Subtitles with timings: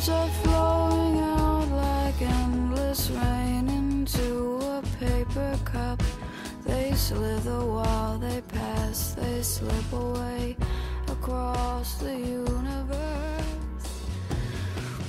[0.00, 6.02] words are flowing out like endless rain into a paper cup.
[6.64, 10.56] They slither while they pass, they slip away
[11.08, 13.50] across the universe.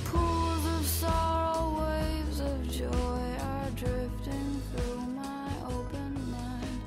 [0.04, 6.80] Pools of sorrow, waves of joy are drifting through my open mind,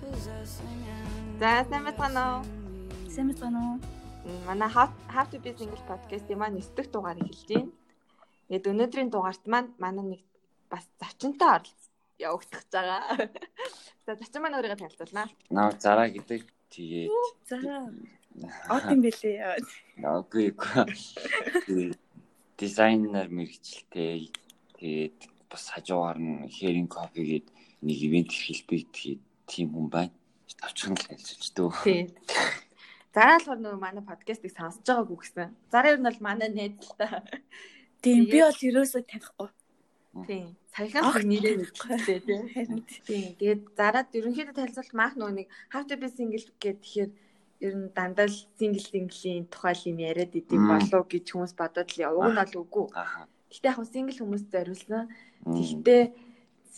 [0.00, 1.40] possessing and.
[5.10, 7.72] How to be single podcast-ийн маань 9 дахь дугаарыг хэлж байна.
[8.46, 10.22] Ингээд өнөөдрийн дугаарт маань манай нэг
[10.70, 11.90] бас зочинтой оролцож
[12.22, 13.02] явагдах гэж байгаа.
[14.06, 15.26] За зочин маань өөрийгөө танилцуулнаа.
[15.50, 17.10] Наа зараа гэдэг тэгээд
[17.42, 17.58] За.
[18.70, 19.58] Од юм бэлээ.
[19.98, 21.90] үгүй үгүй.
[22.54, 24.30] Дизайнер мэрэгчлээ.
[24.78, 25.18] Тэгээд
[25.50, 27.46] бас хажуугаар нь Hearing Coffee гээд
[27.82, 30.14] нэг ивент хэлбэг тэгээд тийм хүн байна.
[30.54, 31.74] Тавчхан л хэлж дөө.
[31.82, 32.06] Тийм.
[33.10, 35.50] Зараа л нөгөө манай подкастыг сонсож байгаагүй гэсэн.
[35.72, 37.26] Зараа ер нь бол манай найз л та.
[38.02, 39.50] Тийм би бол ерөөсөө танихгүй.
[40.26, 40.46] Тийм.
[40.70, 42.42] Саяхан нэрээ мэдчихлээ тийм.
[42.54, 43.34] Харин Тийм.
[43.38, 47.10] Тэгээд зараад ерөнхийдөө танилцуулт маах нөгөө нэг How to be single гэдэг тэгэхээр
[47.66, 51.90] ер нь дандаа л single single-ийн тухай л юм яриад идэв болов гэж хүмүүс бодоод
[51.90, 52.86] л уг нь бол үгүй.
[53.50, 55.04] Гэтэ яг single хүмүүст зориулсан.
[55.44, 56.02] Тэгтээ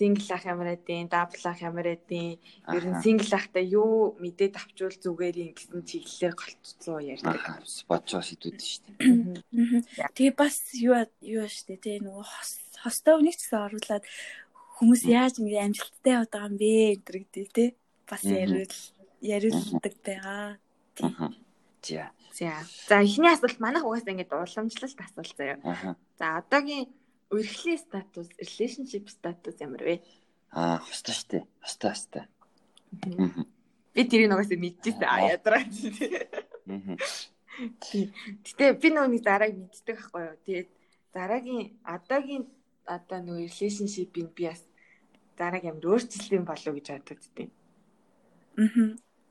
[0.02, 4.98] single ах ямар эдийн, double ах ямар эдийн, ер нь single ахтай юу мэдээд авчвал
[4.98, 7.38] зүгээр юм гэсэн чиглэлээр голцсон ярьдаг.
[7.38, 7.62] Аха.
[7.86, 10.10] Бодчоо сэдвүүд шүү дээ.
[10.18, 14.04] Тэгээ бас юу юу штэ тий нөгөө хос- хостой үнийг ч гэсэн оруулаад
[14.82, 16.72] хүмүүс яаж ингэ амжилттай яваад байгаа юм бэ
[17.06, 17.68] гэдэг тий
[18.10, 18.74] бас яриул
[19.22, 20.58] яриулдаг байгаа.
[21.86, 22.10] За.
[22.34, 22.58] За.
[22.90, 25.58] За эхний асуулт манайх угаасаа ингэж уламжлалт асуулт заяа.
[26.18, 26.90] За одоогийн
[27.32, 29.94] үргэлжлэлийн статус, relationship статус ямар вэ?
[30.52, 31.44] Аа, хостой шүү дээ.
[31.64, 32.24] Хостой хостой.
[33.96, 35.08] Би тэрийг угаасаа мэдчихсэн.
[35.08, 35.64] А ядраа.
[38.44, 40.36] Гэтэ би нөгөө нэг зарааг мэддэг байхгүй юу.
[40.44, 40.68] Тэгээд
[41.12, 42.44] зарагийн одоогийн
[42.84, 44.60] одоо нөгөө relationship-ийг би бас
[45.36, 47.50] зарааг ямар өөрчлөлт болов гэж бодод тийм.
[48.56, 48.88] Мгм.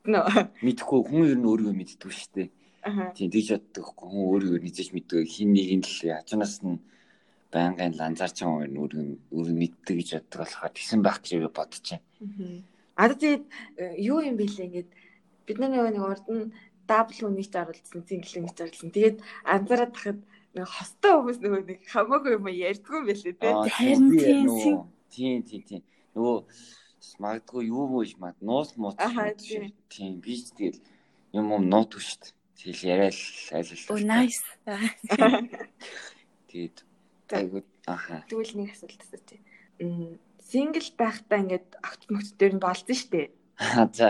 [0.09, 0.50] Нөө.
[0.66, 2.50] Мэдхгүй хүн ер нь өөрийгөө мэддэг шүү дээ.
[3.14, 6.81] Тийм тэгж боддог хүн өөрийгөө নিজэж мэддэг хин нэг л ячнаас нь
[7.51, 11.85] байнгын ланзаарч байгаа хүн өөрийгөө өөрөө мэддэг гэж боддог болохоор тэгсэн байх гэж би бодож
[11.91, 12.63] байна.
[12.95, 13.44] Одоо тэгээд
[13.78, 14.89] э, юу юм бэ лээ ингээд
[15.47, 16.51] бид нар нэг урд нь
[16.88, 18.91] дабл үнийг ч оруулсан, single ч оруулсан.
[18.91, 19.17] Тэгээд
[19.47, 20.19] анзаараад тахад
[20.56, 23.51] нэг хостой хүмүүс нөгөө нэг хамаагүй юм ярьдгүй юм байлээ тий.
[23.51, 25.81] Аа, Харин тийм, нөгөө- тийм тийм тийм
[26.16, 26.38] нөгөө
[27.23, 29.72] магадгүй юу мууш мад нуус шүү.
[29.89, 30.79] тийм би ч тэгэл
[31.33, 32.33] юм юм нуут шүү дээ.
[32.62, 33.18] Тэгэл яриад
[33.56, 34.06] айл Оо айл.
[34.06, 34.44] nice.
[36.51, 36.78] Тэгээд.
[37.34, 38.24] Айгуу аха.
[38.30, 39.40] Тэгвэл нэг асуулт асуучих.
[39.80, 43.30] Мм single байхдаа ингээд огт мөгт дээр нь болсон шүү дээ.
[43.94, 44.09] За.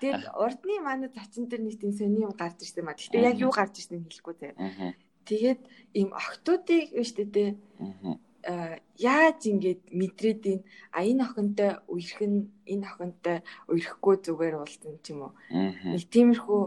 [0.00, 2.94] Тэгээд урдны манай зачин дээр нэг тийм сони юм гарч ирсэн маа.
[2.94, 4.52] Гэтэ яг юу гарч ирснийг хэлэхгүй.
[4.60, 4.92] Аха.
[5.24, 5.60] Тэгээд
[5.96, 8.20] ийм охтуудыг биш дээ Аха.
[8.44, 10.60] э, яаж ингэж мэдрээд ийн
[10.92, 12.34] а энэ охинтой үерхэн
[12.68, 13.36] энэ охинтой
[13.72, 15.32] үерхгүй зүгээр уулзсан ч юм уу.
[15.48, 15.96] Аха.
[15.96, 16.62] Нэг тиймэрхүү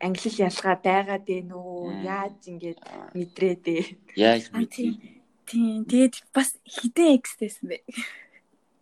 [0.00, 1.92] англи ялгаа байгаад байна уу?
[1.92, 2.02] Мм.
[2.08, 2.78] Яаж ингэж
[3.12, 3.84] мэдрээд ээ?
[4.16, 5.19] Яаж А, мэдээ?
[5.50, 5.84] Тийм.
[5.90, 7.76] Тэгээд бас хідэн экстэйсэн бэ.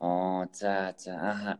[0.01, 1.53] Оо за за аха.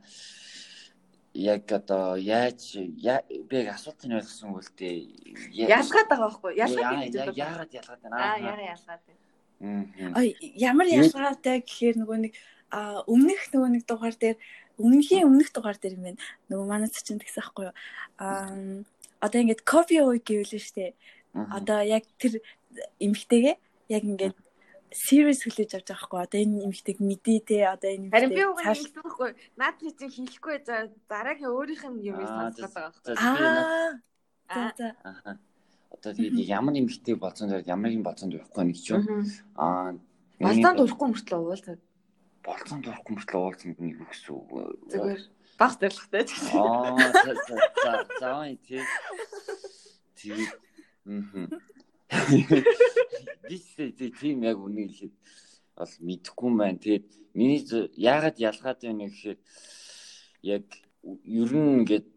[1.35, 5.49] Яг одоо яаж я- би яг асуултыг ойлгосон үл дээ.
[5.53, 6.61] Я- Ялгаад байгаа байхгүй юу?
[6.67, 7.45] Ялгаад гэж бодож байна.
[7.47, 8.17] Яагаад ялгаад байна?
[8.17, 10.15] Аа, яга ялгаад байна.
[10.19, 12.33] Ой ямар ялгаатай гэхээр нөгөө нэг
[12.71, 14.37] а өмнөх нөгөө нэг дугаар дээр
[14.79, 16.21] өмнөхийн өмнөх дугаар дээр юм байна.
[16.51, 17.75] Нөгөө манай цачин гэсэн аахгүй юу.
[18.19, 18.55] Аа
[19.21, 20.95] одоо ингээд кофе ууй гэвэл штэ.
[21.35, 21.51] Мгм.
[21.55, 22.39] Одоо яг тэр
[23.03, 23.57] эмгтэйгээ
[23.91, 24.37] яг ингээд
[24.93, 26.21] serious хүлээж авч байгаа хгүй.
[26.25, 27.57] Одоо энэ эмгтэйг мэдээ те.
[27.69, 29.31] Одоо энэ Харин би уг нь хэлэхгүй.
[29.57, 30.77] Наад чи чинь хэлэхгүй за
[31.09, 33.15] дараагийн өөрийнх нь юм Аа, сонсгоод байгаа байхгүй.
[33.19, 34.01] Аа.
[34.49, 34.73] За Аа.
[34.79, 34.89] за.
[35.93, 39.05] Одоо тэгээд ямар нэмэгтэй болсон дээр ямар нэг болцоонд явахгүй нэг ч юм.
[39.57, 39.97] Аа.
[40.41, 41.81] Болзоонд урахгүй мөртлөө уулзаад
[42.47, 44.49] болцоонд урахгүй мөртлөө уулзсан нэг юу гэсэн үг.
[44.89, 45.21] зүгээр
[45.59, 46.55] баг зоригтой ч гэсэн.
[46.55, 48.31] Аа за за за за
[48.63, 48.83] тий.
[50.17, 50.53] Тэгээд
[53.49, 55.15] Бисээ тийм яг үнийг хэлээд
[55.77, 56.79] бол мэдэхгүй байна.
[56.81, 57.07] Тэгээд
[57.37, 57.63] миний
[57.97, 59.39] яагаад ялгаад байна гэхээр
[60.43, 60.65] яг
[61.05, 62.11] ер нь ингээд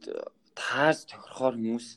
[0.56, 1.88] тааж тохирохоор хүмүүс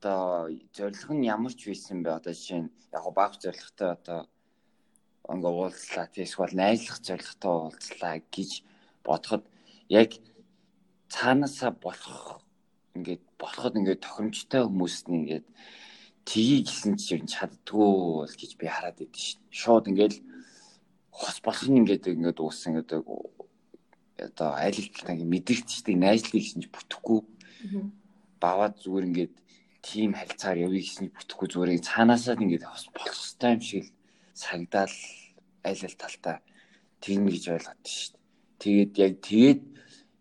[0.00, 4.20] одоо зорилго нь ямар ч байсан бэ одоо жишээ нь яг баг зорилготой одоо
[5.28, 8.50] ингээ уулзлаа тийшгүй найзлах зорилготой уулзлаа гэж
[9.04, 9.44] бодоход
[9.88, 10.10] яг
[11.12, 12.40] цаанаасаа болох
[12.96, 15.46] ингээд болоход ингээд тохиромжтой хүмүүст нь ингээд
[16.24, 17.90] тгий гэсэн чи ер нь чаддгүй
[18.24, 19.40] бол гэж би хараад идэв шин.
[19.50, 20.14] Шууд ингээд
[21.10, 23.02] хос болох нь ингээд ингээд ууссан гэдэг
[24.28, 27.20] одоо айл хэлтэлтэй ингээд мэдэрчдэг найзлыг гэсэн чи бүтэхгүй
[28.40, 29.34] баваад зүгээр ингээд
[29.84, 33.92] тим харилцаар явъя гэсэн чи бүтэхгүй зүгээр цаанаасаа ингээд хос болох хэрэгтэй юм шиг л
[34.36, 34.96] цагдаал
[35.64, 36.36] аль аль талтаа
[37.00, 38.12] тэгнэ гэж ойлгоод дээ.
[38.60, 39.62] Тэгээд яг тэгээд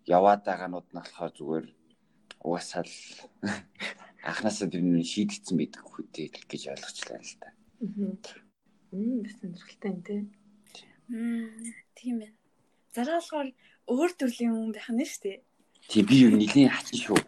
[0.08, 1.66] яваад байгаанууд нь болохоор зүгээр
[2.44, 2.96] угаасаа л
[4.24, 7.48] анханасаа тэр нь шийдэгдсэн байдаг хөтэй гэж ойлгочлаа л та.
[8.92, 10.22] Мм бас сонирхолтой юм тий.
[11.08, 12.32] Мм тийм ээ.
[12.96, 13.50] Зараа болохоор
[13.88, 15.40] өөр төрлийн хүн байх нь шүү дээ.
[15.88, 17.20] Тийм би юу нэлийн хачин шүү.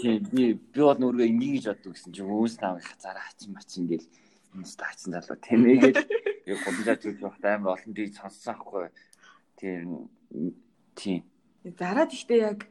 [0.00, 3.50] Тийм би би бод нүргээ энийг гэж боддог гэсэн чинь өөс наав их зараа хачин
[3.54, 4.06] мачин гэл
[4.54, 6.00] энэ хачин залуу тэмээгээл
[6.50, 8.88] яг гомжаа зүг явах амар олон дийг сонссон ахгүй.
[9.58, 10.10] Тийм
[10.98, 11.22] тийм.
[11.62, 12.66] Зараад ихтэй яг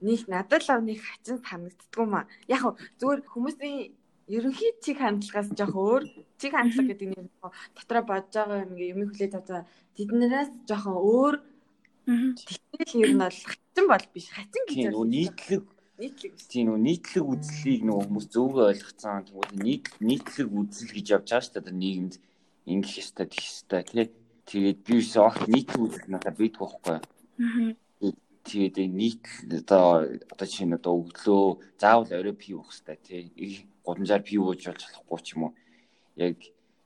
[0.00, 2.24] нэг надад л нэг хачин санагддгүй маа.
[2.48, 3.92] Яг зүгээр хүмүүсийн
[4.28, 6.02] ерөнхий чиг хандлагаас жоох өөр
[6.40, 7.28] чиг хандлага гэдэг нь
[7.76, 11.34] дотроо бодож байгаа юм юм хүлээж аваа тэднээс жоохон өөр
[12.04, 14.28] Тэгэл ер нь бол хачин бол биш.
[14.28, 15.64] Хачин гэж тийм нөгөө нийтлэг
[15.96, 16.46] нийтлэг биш.
[16.52, 19.24] тийм нөгөө нийтлэг үзлийг нөгөө хүмүүс зөвгөө ойлгоцсон.
[19.24, 22.14] Тэгвэл нийт нийтлэг үзэл гэж явж байгаа шүү дээ нийгэмд
[22.68, 24.04] ингэх ёстой тэгэх ёстой тий.
[24.44, 26.96] Тэгээд би биш огт нийтлэг үзэл надад бийдэх байхгүй.
[28.44, 33.64] Тэгээд нийт одоо одоо чинь одоо өглөө заавал орой пив уух хэрэгтэй тий.
[33.84, 35.52] Гудамжаар пив ууж болж болохгүй ч юм уу.
[36.20, 36.36] Яг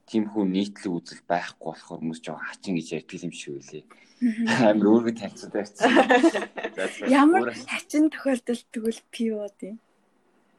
[0.07, 3.83] тийм хүн нийтлэг үзэл байхгүй болохоор хүмүүс жоо хачин гэж ярьдаг юм шиг үлээ.
[4.65, 5.91] Амар өөргөө таньцсан байсан.
[7.11, 9.77] Ямар хачин тохиолдолд тэгвэл пив ууд юм.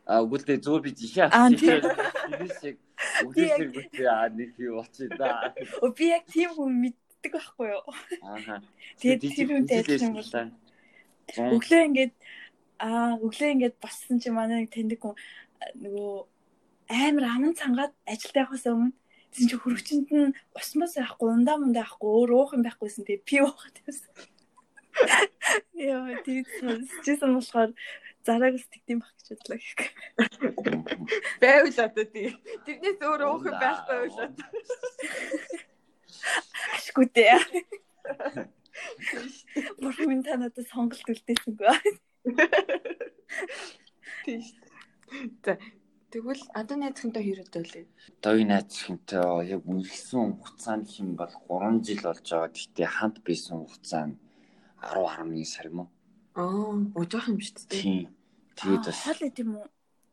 [0.05, 1.81] А үгүйтэй зүгээр би жишээ Аа, авчих.
[1.81, 2.37] тийм.
[2.41, 2.76] Тэр шиг
[3.25, 5.52] үгүйсэр гүтээ аа нэг пив болчих да.
[5.81, 7.85] Өө би яг тийм хүн мэддэг байхгүй юу?
[8.25, 8.61] Ааха.
[9.00, 10.29] Тэгээд адилхан юм бол
[11.36, 12.14] өглөө ингээд
[12.80, 15.16] аа өглөө ингээд боссон чи манай нэг таньдаг хүн
[15.84, 16.12] нөгөө
[16.90, 18.96] амар аман цангаад ажилд явахаас өмнө
[19.30, 23.28] тийм чи хөрөгчөнд нь ус мас яахгүй ундаа мундаа яахгүй өөр уух юм байхгүйсэн тэгээ
[23.28, 24.12] пив уугаад байсан.
[25.78, 26.42] Яа тийм
[27.04, 27.70] чийсэн болохоор
[28.26, 29.92] зараг л тэгдэм байх гэж бодлоо гэх.
[31.40, 32.28] Байвал одоо тий.
[32.66, 34.28] Тэрнээс өөр уух юм байхгүй байлаа.
[36.74, 37.38] Ашгүй дээ.
[39.80, 41.68] Бурхан минь та надад сонголт үлдээсэнгүй.
[44.24, 44.68] Тий шүү.
[45.44, 45.58] За
[46.10, 47.86] тэгвэл одоо найзхантай хэрэг байлээ.
[48.22, 52.50] Дой найзхинтэй яг үргэлсэн хугацаанд хэм бол 3 жил болж байгаа.
[52.50, 54.16] Гэхдээ хамт байсан хугацаа нь
[54.82, 55.88] 10 11 сар юм уу?
[56.34, 57.82] Аа, ужаах юм шүү дээ.
[57.82, 58.06] Тийм.
[58.58, 59.68] Тэгээд бас Хол юм уу?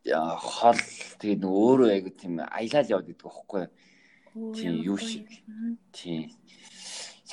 [0.07, 0.79] яа, хол
[1.19, 3.63] тэгээд өөрөө айгу тийм аялал яваад идэх байхгүй.
[4.37, 5.27] Оо, Тийм, юу шиг.
[5.91, 6.31] Тийм.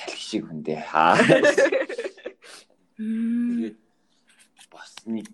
[0.05, 0.85] Салхи шиг хүндээ.
[0.93, 1.17] Аа.
[2.97, 3.73] Мм.
[3.73, 3.77] Тэгээд
[4.69, 5.25] бас нэг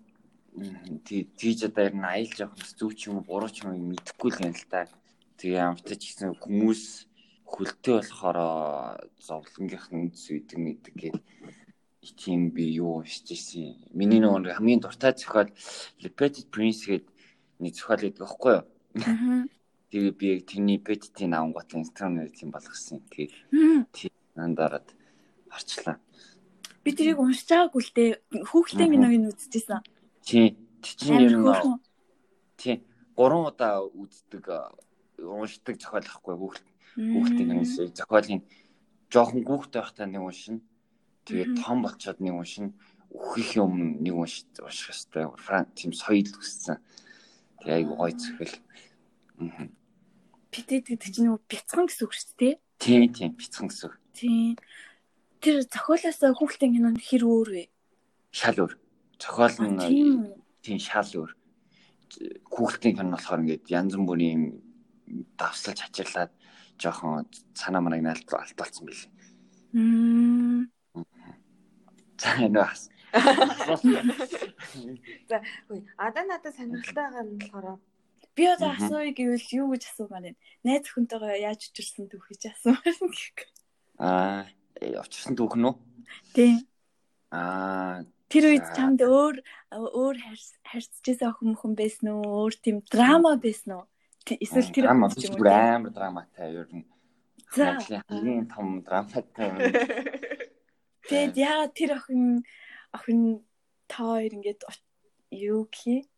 [1.04, 3.76] тий тийж одоо ер нь аялж явах нь зүг ч юм уу буруу ч юм
[3.76, 4.88] уу мэдэхгүй л юм л та.
[5.36, 7.04] Тэгээ амттай ч гэсэн хүмүүс
[7.44, 8.38] хөлтөө болохоор
[9.20, 11.18] зовлонгийнх нь үз үйдэг мэдэг гээд
[12.16, 13.76] тийм би юу хийж ирсэн.
[13.92, 15.52] Миний нөгөө хамгийн дуртай зохиол
[16.00, 17.06] Repeated Prince гээд
[17.60, 18.64] нэг зохиол байдаг байхгүй юу?
[19.92, 23.04] Тэгээ би яг тэрний Petty-ийн авангууд Instagram-аар тийм болгосон.
[23.12, 23.36] Тэгээд
[24.34, 24.54] Мм.
[24.56, 24.88] нандараад
[25.50, 25.98] орчлаа.
[26.84, 28.10] Би тэрийг уншиж байгаагүй л дээ.
[28.48, 29.80] Хүүхдээ минь нэг үзчихсэн.
[30.24, 30.56] Тийм.
[30.82, 31.78] Чинь ер нь.
[32.56, 32.82] Тийм.
[33.14, 34.44] Гурван удаа үздэг
[35.20, 36.64] уншдаг зохиол ахгүй хүүхд
[36.96, 38.42] хүүхдийн юмс зохиолын
[39.12, 40.60] жоохон хүүхдтэй байхдаа нэг уншина.
[41.28, 42.72] Тэгээд том болчоод нэг уншина.
[43.12, 46.80] Үхэх юм нэг унш унших хэвээр франк тийм соёл үссэн.
[47.60, 48.56] Тэгээ айгу зохиол.
[49.38, 49.68] Мгм.
[50.50, 52.54] Битэд гэдэг чинь нөгөө бяцхан гэсэн үг шүү дээ.
[52.82, 53.94] Тийм тийм бяцхан гэсэн.
[53.94, 53.94] үг.
[54.10, 54.58] Тийм.
[55.38, 57.64] Тэр зохиолоос хүүхдийн кинонд хэр өөр вэ?
[58.34, 58.74] Шал өөр.
[59.22, 61.30] Зохиол нь Тийм шал өөр.
[62.50, 64.58] Хүүхдийн кино болохоор ингээд янз бүрийн
[65.38, 66.34] давслаж хачирлаад
[66.78, 69.10] жоохон санаа манайг наалт алтуулсан билээ.
[69.78, 70.70] Мм.
[72.18, 72.90] За энэ бас.
[75.30, 75.82] За хөөе.
[75.98, 77.78] Одоо надад сонирхолтой байгаа нь болохоор
[78.32, 80.40] Би одоо асууя гэвэл юу гэж асуумаар байна.
[80.64, 82.96] Найз өхөнтэйгээ яаж учирсан түүх гэж асуумаар
[83.36, 83.48] гэх.
[84.00, 84.48] Аа,
[84.80, 85.74] э, очирсан түүх нь үү?
[86.32, 86.56] Тийм.
[87.28, 89.44] Аа, Тэр үед чамд өөр
[89.76, 90.16] өөр
[90.64, 92.48] харьцажсэн охин мөхөн байсан уу?
[92.48, 93.84] Өөр тийм драма байсан уу?
[94.24, 96.88] Эсвэл тэр драма биш бүр амар драматай ер нь.
[97.52, 97.76] За.
[97.76, 99.60] Хамгийн том драматай юм.
[101.12, 102.40] Тэгэд яагаад тэр охин
[102.96, 103.44] охин
[103.84, 104.64] та хоёр ингээд
[105.36, 106.08] юу гэх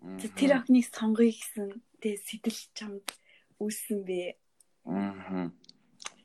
[0.00, 3.06] тэр охиныг сонгоё гэсэн тэг сэтэл чамд
[3.58, 4.38] үүссэн бэ.
[4.86, 5.52] Мгм.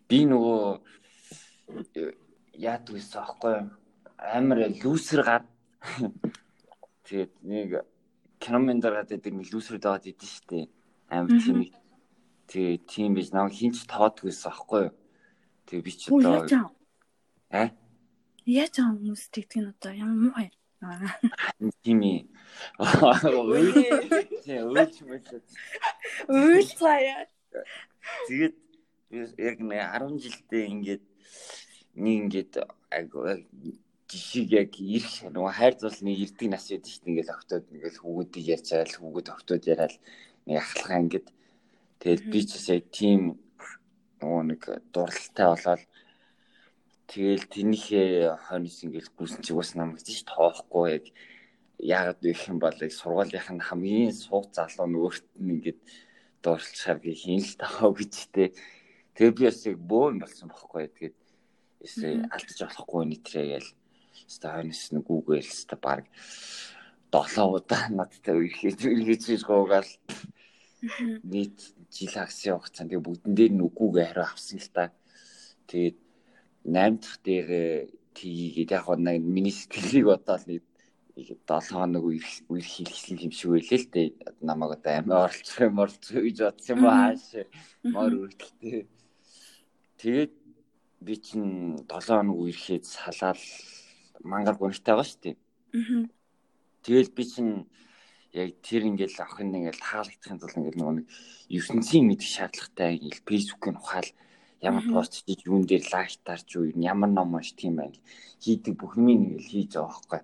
[0.08, 0.62] Би нөгөө
[1.98, 2.13] э,
[2.53, 3.56] яадаг гэсэн аахгүй
[4.18, 5.46] амар лүүсэр гад.
[7.10, 7.70] Тэгээд нэг
[8.38, 10.70] киномен дараад байдаг нэг лүүсэр даад идэв штэ.
[11.10, 11.74] Амар тийм
[12.48, 14.86] тэгээ тийм биш намайг хинч тоодгүй гэсэн аахгүй?
[15.65, 16.70] Тэгээ би ч одоо аа?
[17.50, 17.70] аа
[18.44, 20.50] Яаж аа хүмүүс тэгдэг нь одоо ямар муухай.
[20.84, 21.15] Аа.
[21.80, 22.27] тийм ээ.
[22.80, 23.70] Ой.
[24.44, 25.27] Тийм өөч мөч.
[26.25, 27.30] Үйл цаая.
[28.27, 28.56] Тэгээд
[29.38, 31.06] яг нэг 10 жилдээ ингээд
[32.01, 32.53] нэг ингээд
[32.89, 33.30] айгу
[34.10, 37.12] жишийг яг ирэх нөгөө хайр зулны ирдэг нас байдаг шүү дээ.
[37.13, 39.96] Ингээл октод ингээл хүүгүүдийг ярьж байгаа л хүүгүүд октод яриад
[40.46, 41.27] нэг ахлахаа ингээд
[42.01, 43.22] тэгэл би ч яг тийм
[44.22, 44.62] нөгөө нэг
[44.94, 45.84] дурлалтай болоод
[47.12, 48.10] тэгэл тэнийхээ
[48.50, 51.06] хойноос ингээл гүйсэн чи бас намайг ч тоохгүй яг
[51.80, 55.80] яагаад гэх юм бол сургуулийнх нь хамгийн сууг залуу нь өөрт нь ингээд
[56.44, 58.53] дуурлахаар хийн л таа гэж тэ
[59.15, 61.18] тэгээ би бас яг бөө юм болсон бохоггүй тэгээд
[61.86, 63.70] эсвэл алдаж болохгүй нэтрээ гээл
[64.27, 66.06] өстой хойноос нь гүүгээл өстой баг
[67.13, 69.92] 7 удаа надтай үерхэж үерхэж гоогаал
[71.32, 71.58] нийт
[71.94, 74.84] жил агсын хугацаанд тэгээ бүгдэн дээр нь үгүүгээ хариу авсан л та.
[75.70, 75.98] Тэгээд
[76.65, 77.50] 8 дахь дээр
[78.18, 80.62] тгийгээд яг нэг миний сэтгэлийг бодоод нэг
[81.15, 81.38] 7
[81.70, 84.08] хоног үер хийлгэсэн юм шиг байлээ л дээ.
[84.41, 87.24] Намайг одоо амиа оролцох юм оролцох гэж бодсон юм ааш.
[87.86, 88.89] Мор үргэлтэй.
[90.01, 90.34] Тэгээд
[91.05, 93.38] би чинь 7 хоног үерхээд салаад
[94.25, 95.36] мангар гонхтой байгаа шүү дээ.
[96.82, 97.53] Тэгэл би чинь
[98.34, 101.08] яг тэр ингээл охин ингээл таалагдахын тулд ингээл нөгөө нэг
[101.53, 104.10] ертөнцийн мэдих шаардлагатай ингээл фэйсбүүкийг ухаал
[104.65, 107.98] ямар пост хийж юун дээр лайктарч юу ямар ном унш тийм байл
[108.41, 110.22] хийдэг бүх юм ингээл хийж байгаа байхгүй.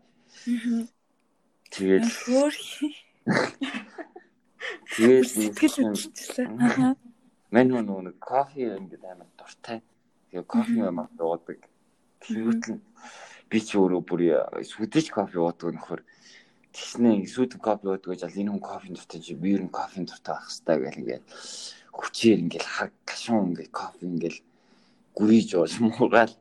[1.69, 2.05] Тэгээд
[4.89, 6.47] Тэгээд сэтгэл хөдлөлтсөн.
[7.53, 9.79] Мань нөгөө нэг кофе ингээд амар дуртай.
[10.29, 11.59] Тэгээ кофе амар уудаг.
[12.21, 12.81] Тэгвэл
[13.49, 14.21] би ч өөрөө бүр
[14.65, 16.01] сүдэж кофе уудаг нөхөр.
[16.73, 20.35] Тэгснэ сүд кофе уудаг гэж энэ хүн кофе дуртай чи би ер нь кофе дуртай
[20.37, 21.25] байх хэрэгтэй гэл ингээд
[21.97, 24.37] хүчээр ингээд хаг гашуун ингээд кофе ингээд
[25.17, 26.33] гүйж ууж муугаал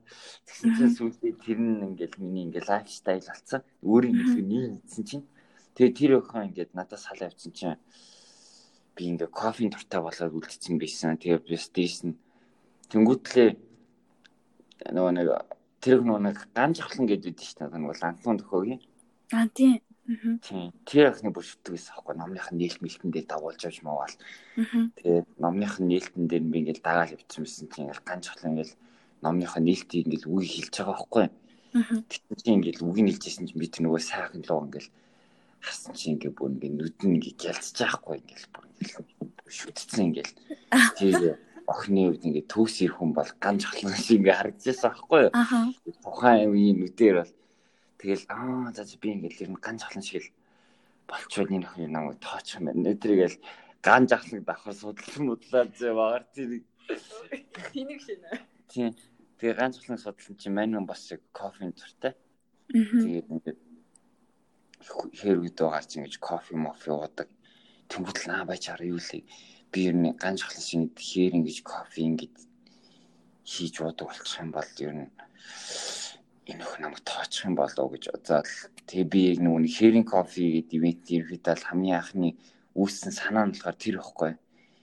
[0.46, 3.60] тэгсэн чинь сүүлдээ тэр нь ингээл миний ингээл лайфстайл болсон.
[3.82, 5.24] Өөрийн хэлхий нийцсэн чинь
[5.74, 7.80] тэгээ тэр өхөн ингээд надаас халаа авсан чинь
[8.94, 11.16] би ингээ кофеин дуртай болоод үлдсэн байсан.
[11.18, 12.18] Тэгээ би стэйс нь
[12.90, 13.50] тэнгуүтлээ
[14.94, 15.28] нөгөө нэг
[15.82, 17.78] тэр нөгөө нэг ган жахлан гэдэг шүү дээ.
[17.78, 18.80] Нөгөө лантун төхөөгийн.
[19.32, 19.80] Аа тийм.
[20.08, 20.72] Тийм.
[20.88, 22.14] Тэр ахны бүр шүтдэг байсан аахгүй.
[22.16, 24.16] Номных нь нээлт мэлтэн дээр дагуулж авч муугаал.
[24.56, 28.74] Тэгээд номных нь нээлтэн дээр би ингээл дагаал явчихсан байсан чинь ингээл ганц чухал ингээл
[29.20, 31.26] номных нь нээлтийг ингээл үг хэлж байгаа аахгүй.
[32.08, 34.90] Тэгсэн чинь ингээл үг нь хэлжсэн чинь би тэр нөгөө сайхан луу ингээл
[35.60, 38.96] харсан чинь ингээ бүр ингээ нүд нь ингээ гялцж байхгүй ингээл бүр ингээл
[39.44, 40.34] шүтцсэн ингээл.
[40.96, 41.36] Тэгээд
[41.68, 45.28] охины үед ингээ төгс ирэх хүн бол ганц чухал шиг ингээ харагдчихсан аахгүй.
[46.00, 47.32] Тухайн үеийн нүдээр бол
[47.98, 50.30] Тэгэл аа за би ингээл ер нь ган жахлан шиг л
[51.10, 52.94] болчвол энэ охин намайг тооч юм байна.
[52.94, 53.36] Өдрийгэл
[53.82, 56.62] ган жахлаг давхар судалсан мудлаад зэваар тийм
[57.72, 58.30] Тинийг шинэ.
[58.68, 58.94] Тийм.
[59.38, 62.14] Тэгээ ган жахлан судалсан чинь мань бас яг кофеин дуртай.
[62.72, 63.60] Тэгээд ингээд
[65.18, 67.28] хэрвэд гарч ингэж кофе мофи уудаг.
[67.90, 69.24] Тэнгүүтэл наа байж хараа юу лээ.
[69.72, 72.34] Би ер нь ган жахлан шиг хээр ингэж кофе ингэж
[73.44, 75.08] хийж уудаг болчих юм бол ер нь
[76.48, 78.48] энэ өх намайг тоочих юм болов гэж бодоод
[78.88, 82.28] тэгээ би яг нөгөө хэрин кофе гэдэг ивент ерөөдөө хамгийн анхны
[82.72, 84.32] үүссэн санаа нь болохоор тэр ихгүй.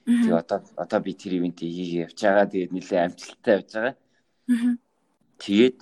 [0.06, 2.46] Тэгээ одоо одоо би тэр ивентийг хийгээ явж байгаа.
[2.52, 3.96] Тэгээд нэлээ амжилттай явж байгаа.
[5.42, 5.78] Тэгээд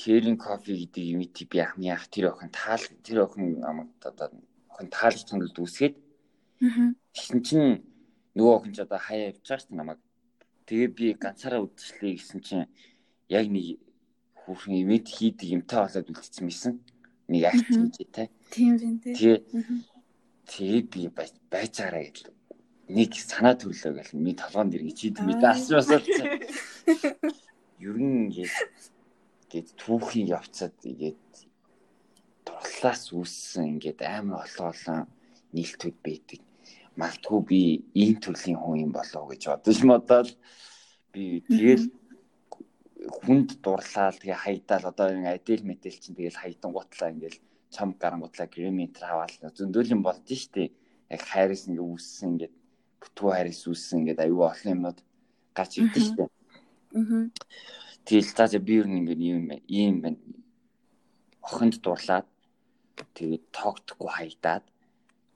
[0.00, 4.28] хэрин кофе гэдэг ивентийг би хамгийн анх тэр охин таал тэр охин намайг одоо
[4.72, 5.94] охин таалж тунад үүсгээд
[7.14, 7.86] тэгсэн чинь
[8.34, 10.00] нөгөө охин ч одоо хаяа явж байгаа шүү намайг.
[10.66, 12.66] Тэгээ би ганцаараа үдчихлээ гэсэн чинь
[13.30, 13.78] яг нэг
[14.50, 16.74] хүүхэн ивент хийдэг юмтай болоод үлдсэн мэсэн.
[17.30, 19.14] Нэг акт хийжээ Тийм юм тий.
[19.14, 19.38] Тэгээ
[20.50, 22.18] тэгээ би байж байгаараа гэж
[22.90, 26.02] нэг санаа төрлөө гэл ми толгоонд иргэж хийдэг ми асуусаад
[27.86, 28.58] ер нь ингээд
[29.54, 31.22] гээд түүхийн явцад ингээд
[32.42, 35.06] дурлаас үүссэн ингээд амар олоолон
[35.54, 36.42] нийлтүүд байдаг.
[36.98, 37.60] Магадгүй би
[37.94, 40.28] ийм төрлийн хүн юм болов гэж бодож модоод
[41.14, 41.86] би тэгэл
[43.08, 44.90] хүнд дурлаад тэгээ хайдаал.
[44.90, 47.38] Одоо ингэ адил мэдээл чинь тэгэл хайдан гутлаа ингээл
[47.70, 50.72] чам гаран гутлаа гримитр аваад зөндөөлийн болд нь штэ.
[51.08, 52.54] Яг хайрс ингээ үүссэн ингээд
[53.00, 54.98] бүтгүү хайрс үүссэн ингээд аюу олон юмнууд
[55.56, 56.22] гарч ирдэ штэ.
[56.26, 57.30] Аа
[58.04, 60.18] тэгэл цааш би юу нэг юм ийм байна
[61.46, 62.26] охинд дурлаад
[63.14, 64.64] тэгээд тоогдохгүй хайдаад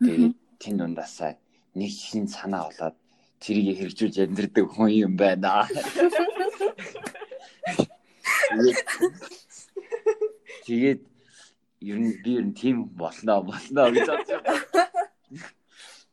[0.02, 1.32] тэгээд тэн дундаасаа
[1.78, 2.96] нэг шин санаа болоод
[3.42, 5.68] тэрийг хэрэгжүүлж амьдрдаг хүн юм байна.
[10.66, 11.02] Тэгээд
[11.80, 14.62] ер нь би ер нь тийм болно болно гэж бодож байна.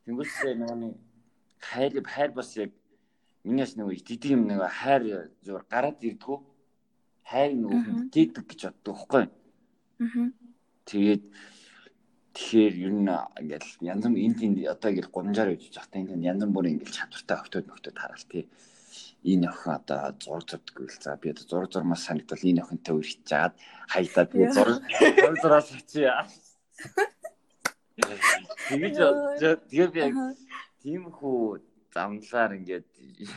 [0.06, 0.92] Тэнгүүсээ нөгөө
[1.62, 2.72] хайр хайр бас яг
[3.46, 6.38] минийс нөгөө итгэдэг юм нэг хайр зур гараад ирдгүү.
[7.32, 9.24] Хайр нөгөө хүндэдэг гэж боддог байхгүй.
[10.02, 10.28] Аа.
[10.90, 11.24] Тэгээд
[12.36, 16.44] тэгэхээр ер нь ингээл янз бүр энд энд одоо ингээл гомжаар үжиж захтай энэ янз
[16.48, 18.44] бүрийн ингээл чадвартай охтууд нөхдөд хараал тий
[19.24, 23.06] энэ охин одоо зураг зурдаг л за би одоо зураг зурмаас санагдвал энэ охинтой үер
[23.06, 23.54] хийж чаад
[23.94, 26.14] хаydаа тэгээ зураг зураг зураас очие.
[28.70, 28.98] Тэгэж
[29.70, 30.16] тэгээ би яг
[30.82, 31.62] тийм хүү
[31.94, 32.88] замлаар ингээд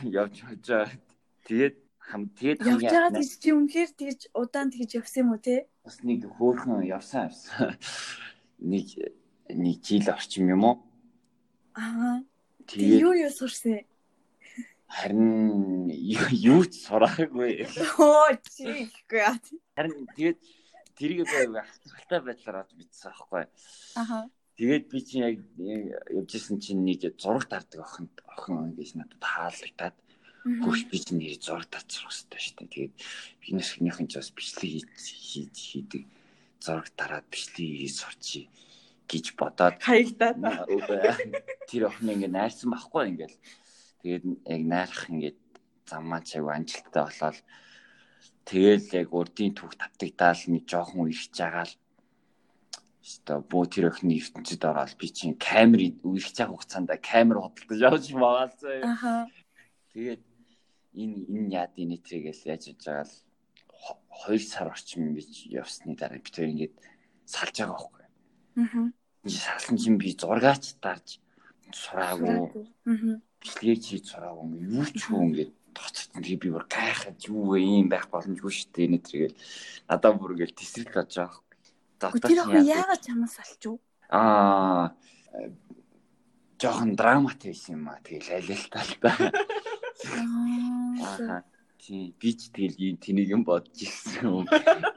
[0.09, 0.97] явж явж байгаа.
[1.45, 5.69] Тэгээд хам тэгээд явж байгаа гэж чи үнэхээр тэгж удаан тэгж явсан юм уу те?
[5.85, 7.77] Бас нэг хөөхөн явсан явсан.
[8.57, 8.87] Нэг
[9.53, 10.75] нэг жил орчим юм уу?
[11.77, 12.25] Аа.
[12.65, 13.85] Тэгээд юу юу сурсан?
[14.95, 17.67] Харин юу ч сураагүй.
[17.99, 19.35] Оо чи ихгүй яа.
[19.75, 20.39] Харин тэгээд
[20.95, 23.43] тэрийг халттай байдлаар авч бичсэн аахгүй.
[23.99, 24.31] Аха.
[24.55, 29.97] Тэгээд би чинь яг явж исэн чинь нэг зураг дардаг охин охин гэж надад таалагдаад
[30.63, 32.71] хөөш би чинь нэр зураг татчих хэрэгтэй шүү дээ.
[32.71, 32.93] Тэгээд
[33.43, 36.03] би нэсхнийхэн ч бас бичлэг хийж хийдэг
[36.63, 38.41] зураг дараад бичлэг хийж сурчи
[39.11, 40.39] гэж бодоод хаягдаад
[41.69, 43.37] тэр охин ингээ найрсан байхгүй ингээл
[44.05, 45.39] тэгээд яг найрах ингээд
[45.89, 47.37] заммаа чаг анжилттай болоод
[48.45, 51.73] тэгэл яг урдын түүх тавтагдаал нэг жоохон ирж байгаа л
[53.05, 58.05] Өстө бөө тэр охины ертөнцид ороод би чинь камерыг үерх цаг хугацаанд камер худалдаж явж
[58.17, 58.81] магаалцаа.
[58.81, 59.29] Аха.
[59.93, 60.25] Тэгээд
[60.97, 63.13] энэ энэ яад энэ тригээс яаж хийж байгаа л
[64.25, 66.75] 2 сар орчим бич явсны дараа би тэр ингээд
[67.29, 68.05] салж байгаа байхгүй.
[69.21, 71.21] Ингээ салсан чинь би зургаач дарж
[71.77, 72.65] сураагүй.
[72.89, 73.21] Аха.
[73.45, 74.65] Бичлэгийг хийж сураагүй.
[74.65, 78.87] Юу ч хөө ингээд тоцсон би бүр гайхаад юу вэ ийм байх боломжгүй шүү дээ
[78.89, 79.37] энэ тэргээл
[79.85, 81.45] надад бүр ингээд тесрэл болж байгаа
[81.99, 83.79] Тэр охин яагаад чамаас алчуу?
[84.11, 84.91] Аа
[86.59, 87.99] жоохон драмат байсан юм аа.
[88.03, 89.11] Тэгэл алилтаа л та.
[91.79, 94.45] Тий, би ч тэгэл ийм тэнийг юм бодож ирсэн юм.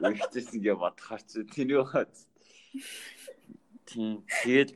[0.03, 2.11] Үргэлжлүүлсэн гэ бодохоор чи тэний хаад.
[3.87, 4.73] Тий, тэгэл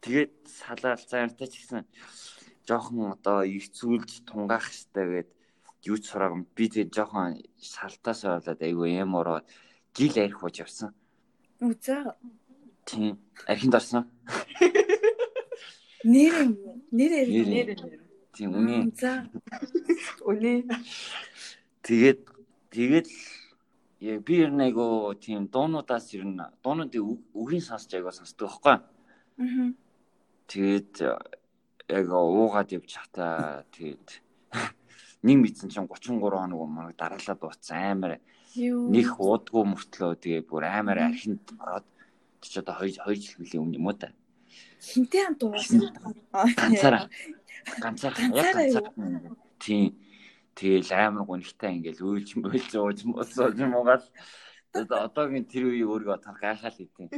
[0.00, 1.84] тэгээд салаал заяртай ч гэсэн
[2.68, 5.28] жоохон одоо ирцүүлж тунгаах хэрэгтэй гээд
[5.90, 9.46] юу ч сураагүй би тэгээд жоохон шалтаасаа болоод айгүй юм ороод
[9.96, 10.90] жил арх хууж явсан.
[11.62, 12.12] Үзээ.
[12.84, 13.18] Тийм.
[13.46, 14.04] Архинд орсон.
[16.04, 16.54] Нэр
[16.92, 17.68] нэр нэр
[18.36, 18.92] Тийм үнэ.
[19.00, 19.24] За.
[20.28, 20.68] Үнэ.
[21.80, 22.20] Тэгээд
[22.68, 23.08] тэгээд
[24.04, 28.76] яг би ер нь айгу тийм дуунуудаас ер нь дуунуудын үгийн сонсч айгу сонсдог байхгүй.
[28.76, 29.72] Аа.
[30.52, 30.92] Тэгээд
[31.88, 34.08] яг уугаад явж хата тэгээд
[35.26, 38.12] нэг мэдсэн чинь 33 хоног өмнө дараалаад дууссан амар
[38.56, 41.86] нэг уудгүй мөртлөө тэгээ бүр амар архинд ороод
[42.40, 44.14] чи одоо 2 2 жил хүлээ өмнө юм уу та.
[44.80, 45.82] Хинтээ хамт уусан.
[46.32, 47.10] Ганцаараа.
[47.82, 48.22] Ганцаараа.
[48.30, 49.36] Яг ганцаараа.
[49.58, 49.98] Тийм.
[50.56, 54.04] Тэгэл амар гонхтой ингээл уйлж мөйлж ууж мосож муугал
[54.72, 57.08] одоогийн тэр үеийг өөрийгөө тал гайхаал хийтээ.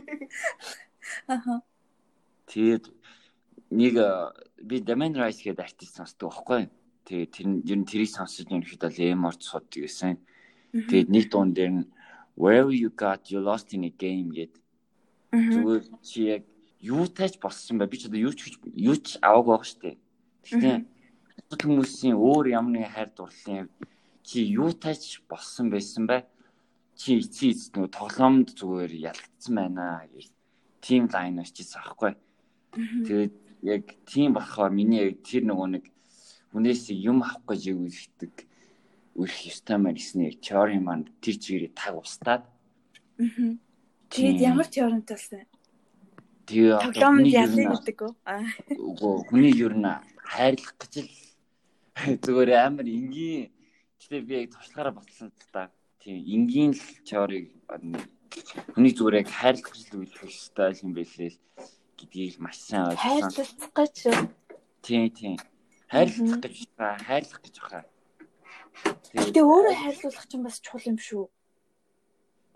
[1.31, 1.63] Аха.
[2.51, 2.85] Тэгээд
[3.71, 3.95] нэг
[4.63, 6.69] би Damon Rice гэдэг артист сонсдог байхгүй.
[7.05, 10.17] Тэгээд тэр ер нь тэрийг сонсож ерөнхийдөө л орц суддаг гэсэн.
[10.73, 11.85] Тэгээд нэг дуун дээр нь
[12.37, 14.55] where you got you lost in a game гэд.
[15.33, 16.43] Зүгээр чи яг
[16.81, 17.89] юутай ч болсон бай.
[17.89, 19.99] Би ч одоо юу ч юу ч аваагүй байх штеп.
[20.47, 20.77] Гэхдээ
[21.49, 23.69] бусад хүмүүсийн өөр ямар нэгэн хайр дурлалын
[24.23, 26.25] чи юутай ч болсон байсан бай.
[26.95, 30.29] Чи эцсийн эцэд нөгөө тоглоомд зүгээр ялагдсан байна гэж
[30.81, 32.13] тим лайн очижсэн аахгүй.
[32.75, 35.85] Тэгээд яг тийм болохоор миний яг тэр нөгөө нэг
[36.53, 38.35] хүнээс юм авах гэж үүсгдэг
[39.18, 42.42] үрх ёстой маань гэснээр теори маань тэр чигээр таг устаад.
[43.18, 43.59] Аа.
[44.14, 45.42] Тэгээд ямар теоримтай болсон?
[46.47, 48.12] Тэгээ тоглоомд ялын гэдэг үү?
[48.79, 49.90] Үгүй хүний ер нь
[50.23, 51.12] хайрлах гэж л
[52.25, 53.51] зүгээр амар энгийн
[54.01, 55.68] гэтээ би яг туршлагаараа батлсан л та.
[56.01, 57.53] Тийм энгийн л теорийг
[58.73, 61.37] хүний зүгээр яг хайрлах гэж л үлдэх ёстой юм байлээ
[61.99, 63.35] гэдгийг маш сайн ойлгосон.
[63.35, 63.97] Хайрлах гэж.
[64.87, 65.37] Тийм тийм.
[65.91, 67.85] Хайрлах гэж байгаа, хайрлах гэж байгаа.
[69.19, 71.25] Гэтэ өөрөө хайрлуулах чинь бас чухал юм шүү.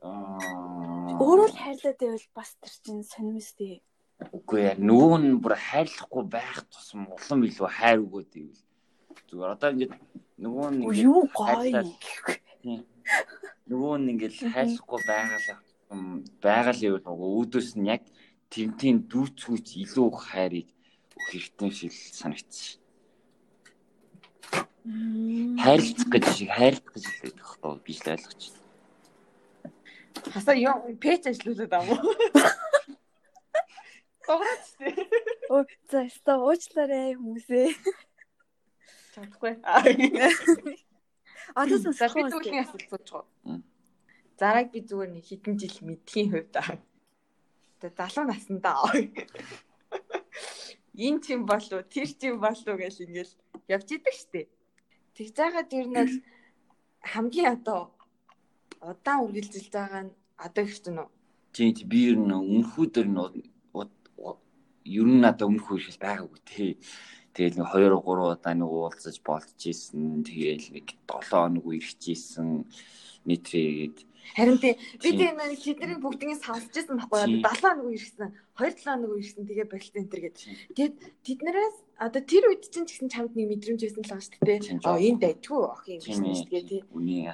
[0.07, 1.19] Аа.
[1.19, 3.83] Өөрөө л хайрлаад байвал бас тэр чинь сонирмстэй.
[4.31, 8.63] Үгүй яа нөгөө нь бүр хайрлахгүй байх тусам улам илүү хайр өгөөд ивэл
[9.27, 9.95] зүгээр одоо ингээд
[10.39, 11.83] нөгөө нь ингээд юу гоё
[13.67, 15.59] нөгөө нь ингээд хайрлахгүй байгаалаа
[16.43, 18.03] байгаал ивэл нөгөө үүдөөс нь яг
[18.53, 20.69] тэмтийн дүүцгүүч илүү хайрыг
[21.29, 22.77] хэрэгтэй шиг санагдчих.
[25.63, 28.63] Хайрлах гэж шиг хайрлах гэж хэлээд байх тоо би л ойлгож байна.
[30.37, 31.97] Хасаа юу пэйж ажиллуулад аа мó.
[34.27, 34.95] Гогрооч тий.
[35.49, 37.69] Оо за өстө уучлаарай хүмүүсээ.
[39.15, 39.53] Чадахгүй.
[41.61, 43.61] Одоо сонсох би зүйлийн асуулт сууж байгаа.
[44.39, 46.79] Зараг би зүгээр нэг хэдэн жил мэдхийн хувьд аа.
[47.83, 48.79] Тэгээ залуу наснда.
[50.95, 53.35] Энэ ч юм болов тэр ч юм болов гэж ингээл
[53.75, 54.49] явж идэг штеп.
[55.19, 56.15] Тэгж жагаад ер нь бол
[57.03, 57.91] хамгийн одоо
[58.79, 61.11] удаан үргэлжилж байгаа нь одоо их чинь үү?
[61.51, 63.19] Тийм би ер нь өмнөхүүдэр нь
[64.87, 66.79] ер нь надад өмнөх үеэс байгаагүй тий.
[67.35, 70.23] Тэгэл нэг 2 3 удаа нэг уулзаж болчихжсэн.
[70.23, 72.67] Тэгэл нэг 7 хоног ирчихжсэн.
[73.27, 74.07] Нийтрээд
[74.37, 77.45] Харин тий би тийм нэг тэдний бүгднийг сонсчихсан байхгүй юу?
[77.45, 80.37] 7 хоног ирсэн, 2 7 хоног ирсэн тэгээ болт энэ төр гээд.
[80.73, 80.95] Тэгээд
[81.27, 84.61] тэднээс одоо тэр үед чинь ч гэсэн чамд нэг мэдрэмж байсан л байгаа шүү дээ.
[84.89, 86.83] Аа энд дайггүй ах юм гэсэн шүү дээ тий.
[86.91, 87.29] Үний.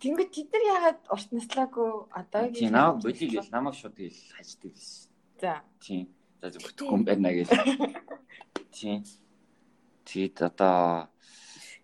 [0.00, 4.72] Тэнгүүд тэд нар яагаад урт наслаагүй одоо тийм наа болиг л намайг шууд ил хаждаг
[4.72, 5.10] гэсэн.
[5.44, 5.60] За.
[5.84, 6.08] Тийм.
[6.40, 7.52] За зөвхөн юм байна гэж.
[8.76, 9.04] Тийм.
[10.08, 11.09] Тэгэд одоо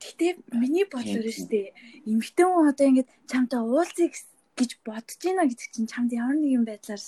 [0.07, 1.75] Гэтэ миний бодлоор шүү дээ.
[2.07, 4.09] Эмэгтэй хүн одоо ингэж чамтай уулзъя
[4.55, 7.03] гэж бодож байна гэдэг чинь чамд ямар нэгэн байдлаар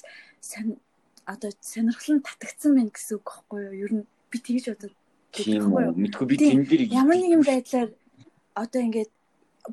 [1.29, 3.75] одоо сонирхол нь татагдсан байна гэсэн үг байхгүй юу?
[3.87, 4.95] Ер нь би тэгж бодод
[5.33, 5.95] тийм үү?
[5.95, 7.89] Мэдгүй би тэн дээр ямар нэгэн байдлаар
[8.59, 9.11] одоо ингэж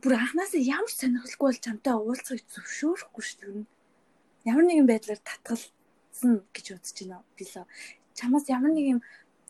[0.02, 3.66] бүр анханасаа ямар сонирхолгүй бол чамтай уулзахыг зөвшөөрөхгүй шүү дээ.
[4.52, 7.66] Ямар нэгэн байдлаар татгалсан гэж бодож байна би л.
[8.16, 9.02] Чамаас ямар нэг юм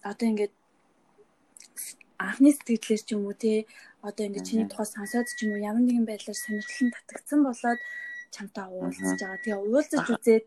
[0.06, 0.52] одоо ингэж
[2.18, 3.66] анхны сэтгэлээр ч юм уу те
[4.02, 7.80] одоо ингээд чиний тухай сонсоод ч юм уу ямар нэгэн байдлаар сонирхол нь татагдсан болоод
[8.36, 9.44] чамтай уулзж байгаа.
[9.44, 10.46] Тэгээ уулзаж үзээд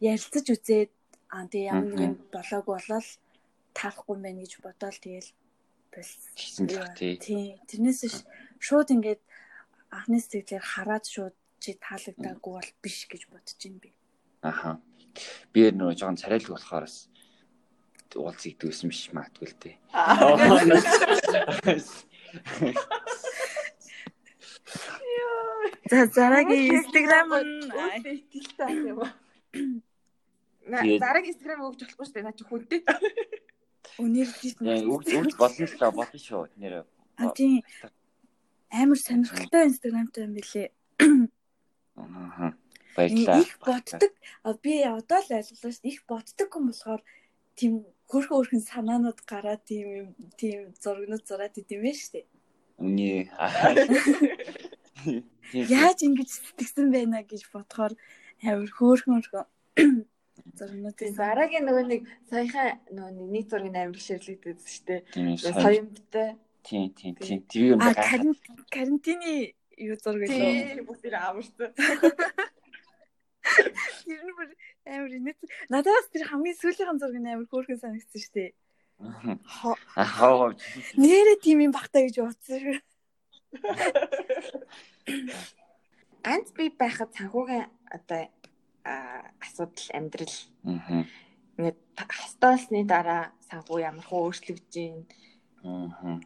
[0.00, 0.90] ярилцаж үзээд
[1.34, 3.08] аа тэгээ ямар нэгэн болоогүй болол
[3.78, 5.30] таахгүй юм байна гэж бодоол тэгэл
[5.92, 7.44] болсон тий.
[7.68, 8.00] Тэрнээс
[8.58, 9.22] шууд ингээд
[9.90, 13.90] анхны сэтгэлээр хараад шууд чи таалагдаагүй бол биш гэж бодож байна би.
[14.42, 14.70] Аха.
[15.52, 17.10] Би нөгөө жоохон царайлаг болохоор бас
[18.16, 19.76] уулзыг дүүсэн биш магадгүй л дээ.
[25.90, 27.68] За зарагийн инстаграм нь
[28.36, 29.12] итгэлтэй юм аа.
[31.00, 32.26] Зарагийн инстаграм өгч болохгүй шүү дээ.
[32.28, 32.80] Наа чи хүнтэй.
[33.98, 34.28] Өнөр
[34.92, 36.48] өгч өгч болно л та болно шүү.
[36.60, 36.84] Нэр.
[37.16, 37.64] А тийм
[38.70, 40.68] амар сонирхолтой инстаграмтай юм билээ.
[41.96, 42.52] Аа.
[42.96, 43.40] Баярлалаа.
[43.40, 44.12] Их боддог.
[44.62, 45.88] Би одоо л ойлголоо шүү.
[45.88, 47.02] Их боддог хүн болохоор
[47.56, 50.08] тийм хөрхөн хөрхөн санаанууд гараад тийм юм
[50.40, 52.26] тийм зургнууд зураад идэм байх шүү дээ.
[52.80, 53.28] Үний.
[55.52, 57.92] Яаж ингэж сэтгэсэн байна гэж бодохоор
[58.48, 59.46] амар хөөрхөн хөрхөн
[60.56, 60.98] зургнууд.
[61.20, 65.00] Дараагийн нөгөө нэг саяхан нөгөө нэг нэг зургийг амар ширлэгдээд шүү дээ.
[65.52, 66.28] Соёмтой.
[66.64, 67.40] Тийм тийм тийм.
[67.44, 68.32] Тэр юм байна.
[68.72, 70.32] Карантины юу зураг лөө.
[70.32, 71.70] Тийм бүгд амарсан.
[74.04, 74.50] Тэр нь бүр
[74.86, 75.38] амар инээд
[75.72, 78.50] надаас тэр хамгийн сүүлийн зураг нь амар хөөрхөн санагдсан шүү дээ.
[78.98, 80.52] Аа.
[80.98, 82.82] Нэрээ тийм юм багтаа гэж бодсон.
[86.26, 88.22] Ганц би байхад санхүүгийн одоо
[89.38, 90.36] асуудал амьдрал.
[90.66, 91.06] Аа.
[91.56, 95.04] Ингээд хастаасны дараа санхүү ямар хөө өөрчлөгдөж байна.
[95.64, 96.18] Аа.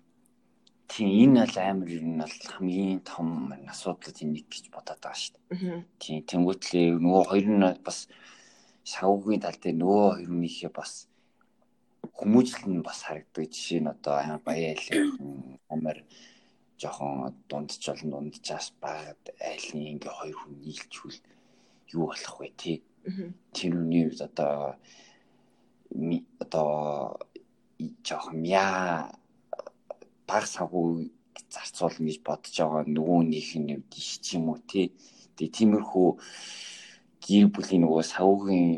[0.92, 3.28] Тийм энэ бол амар ер нь бол хамгийн том
[3.72, 5.88] асуудлууд энийг гэж бодоод байгаа шүү дээ.
[5.96, 7.98] Тийм тэнгуүтлээ нөгөө хоёр нь бас
[8.84, 10.92] шавуугийн тал дээр нөгөө хоёр нөхөө бас
[12.12, 14.84] хүмүүжил нь бас харагддаг жишээ нь одоо амар баяал
[15.72, 15.98] амар
[16.76, 21.18] жоохон дундч болон дундчаас байгаад айлын ингээ хоёр хүн нийлжүүл
[21.96, 22.76] юу болох вэ тий.
[23.56, 24.76] Тэр үний одоо
[26.44, 26.68] одоо
[28.04, 29.21] жоохон мяа
[30.32, 31.12] баг сагуу
[31.52, 34.86] зарцуулна гэж бодож байгаа нөгөөнийх нь биш ч юм уу тий.
[35.36, 36.08] Тэгээ тиймэрхүү
[37.24, 38.68] гэр бүлийн нөгөө савуугийн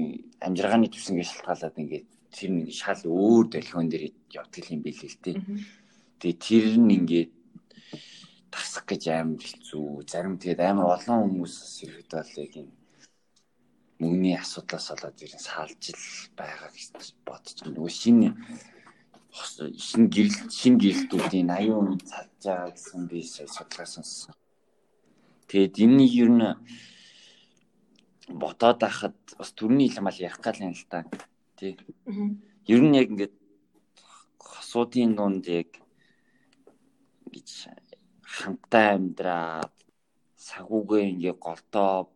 [0.46, 5.36] амжиргааны төсөнгөө шалтгаалаад ингээд тэр нэг шал өөр долгион дээр явдаг юм билээ л тий.
[6.18, 7.30] Тэгээ тэр нь ингээд
[8.50, 9.86] тасах гэж амар хэцүү.
[10.10, 12.68] Зарим тэгээд амар олон хүмүүс сэрэгдэл яг юм
[14.02, 17.70] мөнгөний асуудлаас болоод ер нь саалж л байгаа гэж байна.
[17.70, 18.28] Нөгөө шинэ
[19.34, 24.34] шинэ гэрэл шинэ гэрэлтүүдийн 80 он цалж байгаа гэсэн би судалгаа сонссон.
[25.50, 26.46] Тэгээд энэ ер нь
[28.40, 31.02] ботоод байхад бас төрний хэл мал ярих гал юм л та.
[31.58, 31.74] Тий.
[32.70, 33.34] Ер нь яг ингээд
[34.38, 35.70] хосуудын дунд яг
[37.34, 37.48] гэж
[38.22, 39.74] хамтаа амьдраад
[40.46, 42.06] сагуугээ ингээ голдоо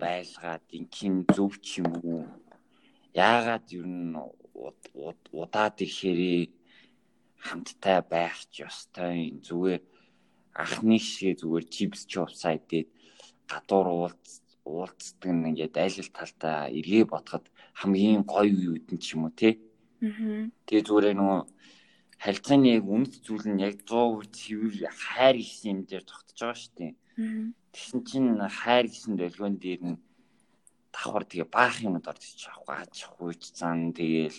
[0.00, 2.24] байлгаад инкин зөв ч юм уу
[3.12, 4.16] яагаад ер нь
[4.54, 6.50] удаад ихээр
[7.46, 9.82] хамттай байх ч ёстой зүгээр
[10.62, 12.88] анхны шиг зүгээр чипс чопсаа идээд
[13.50, 14.32] гадуур уулз
[14.64, 17.44] уулздаг нь ингээд айл талтай эргээ бодоход
[17.80, 19.54] хамгийн гоё үед нь ч юм уу тий.
[20.00, 20.48] Аа.
[20.66, 21.40] Тэгээ зүгээр нөгөө
[22.22, 26.72] харилцааны яг үнэт зүйл нь яг 100% цэвэр хайр гэсэн юм дээр тогтож байгаа шүү
[26.78, 26.92] дээ.
[26.94, 27.44] Аа.
[27.74, 29.98] Тэгсэн чинь хайр гэсэн долгион дээр нь
[30.94, 34.38] давхар тэгээ баах юмд орж ич авахгүй аж хуйч зан тэгээл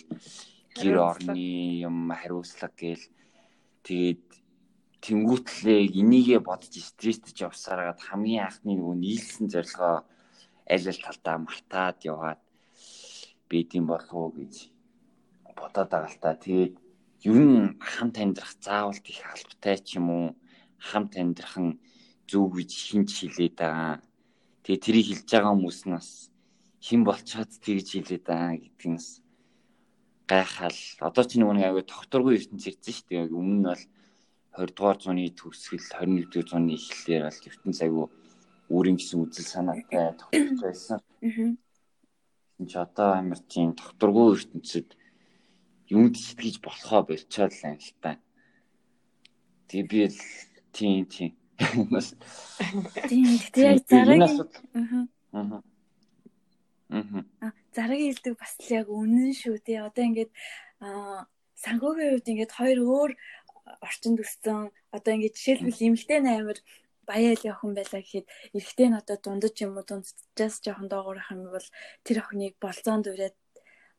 [0.80, 1.44] гэр орны
[1.84, 3.04] юм хариуцлага гээл
[3.86, 4.26] Тэгээд
[4.98, 10.02] тэнгүүтлээ энийгээ бодож стресстэй явсараад хамгийн анхны нөгөө нийлсэн зорилгоо
[10.74, 12.42] аль аль талдаа мартаад яваад
[13.46, 14.54] бийдэм болов уу гэж
[15.54, 16.34] бодоод байгаа л та.
[16.34, 16.74] Тэгээд
[17.30, 20.26] ер нь хамт амьдрах заавал их албатай ч юм уу
[20.82, 21.78] хамт амьдрах нь
[22.26, 24.02] зөв гэж хинч хэлээд байгаа.
[24.66, 26.34] Тэгээ тэрийг хэлж байгаа хүмүүс нас
[26.86, 29.08] хэн болчоод тэгж хэлээд байгаа гэдгээс
[30.30, 30.80] гайхал.
[31.02, 33.34] Одоо ч нэг нэг аягүй тогтургүй ертөнц ирсэн шүү дээ.
[33.34, 33.82] Өмнө нь бол
[34.54, 38.06] 20 дугаар зууны төгсгөл 21 дугаар зууны эхлэлээр бол ертөнц аягүй
[38.70, 40.98] өөрийн гэсэн үзэл санаатай тогтворч байсан.
[41.22, 41.66] Аа
[42.64, 44.96] чи одоо амар тийм докторгүй ертөнцид
[45.92, 48.16] юмд сэтгэж болохоо болчоод л юм л та.
[49.68, 50.20] Тэгээ би л
[50.72, 51.32] тийм тийм.
[53.08, 55.04] Тийм тэгээ яг зарагийн аа.
[55.36, 55.60] Аа.
[56.88, 59.78] Зарагийн хэлдэг бас л яг үнэн шүү тий.
[59.82, 60.32] Одоо ингээд
[60.80, 61.26] аа
[61.58, 63.12] сангуугийн хувьд ингээд хоёр өөр
[63.82, 64.70] орчинд өссөн.
[64.94, 66.58] Одоо ингээд жишээлбэл эмэгтэй амар
[67.06, 69.86] баяал явах юм байлаа гэхэд эрэгтэй нь одоо дундаж юм уу?
[69.86, 71.68] Дунджаас жоохон доогуур ах юм бол
[72.06, 73.36] тэр охиныг болзоонд ураад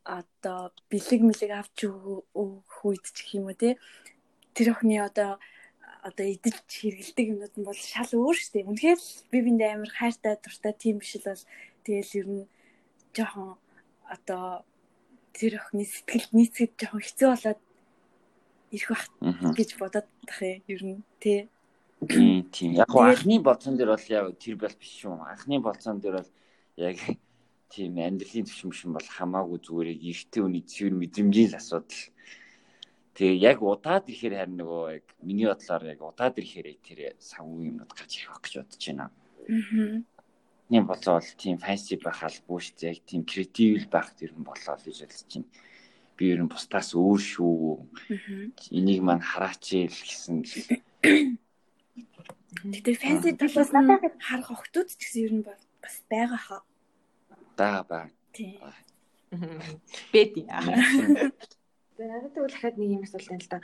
[0.03, 3.79] одоо бэлэг мэлэг авч өгөх үед ч гэх юм уу те.
[4.55, 5.39] Тэр охины одоо
[6.07, 8.69] одоо идэж хэргэлдэг юмнууд нь бол шал өөр шүү дээ.
[8.71, 8.99] Үнэхээр
[9.31, 11.43] би биндээ амар хайртай дуртай тийм биш л бол.
[11.83, 12.43] Тэгэл ер нь
[13.15, 13.55] жоохон
[14.09, 14.63] одоо
[15.33, 17.61] тэр охины сэтгэл нийцэд жоохон хэцүү болоод
[18.71, 19.05] ирэх бах
[19.55, 21.49] гэж бодоод тах юм ер нь тий.
[22.51, 22.73] Тийм.
[22.73, 25.17] Яг гоо анхны болцон дээр бол яг тэр бол биш шүү.
[25.17, 26.31] Анхны болцон дээр бол
[26.77, 26.97] яг
[27.69, 32.03] тийм амьдралын төвшин бол хамаагүй зүгээр эртний үний цэвэр мэдрэмжийн л асуудал.
[33.17, 37.91] Тэгээ яг удаад ирэхээр харин нөгөө яг миний бодлоор яг удаад ирэхээр тэр савгүй юмнууд
[37.91, 39.09] гарч ирэх гэж бодож байна.
[39.09, 40.16] Аа.
[40.67, 42.91] Тийм болоо бол тийм фэнси байх албагүй шүү дээ.
[42.91, 45.47] Яг тийм креатив байх тэр юм болоо л гэж бодож байна.
[46.19, 47.87] Би ер нь бусдаас өөр шүү.
[48.75, 50.43] Энийг маань хараач ил гэсэн
[52.67, 56.61] Гэтэ фэнси талаас надад харах охтууд ч гэсэн ер нь бас байгаа хаа.
[57.55, 58.09] Бага бага.
[58.35, 58.59] Тийм.
[60.11, 60.41] Бэди.
[61.95, 63.59] Тэгээ надад тэгвэл дахиад нэг юм асуулт байна л да.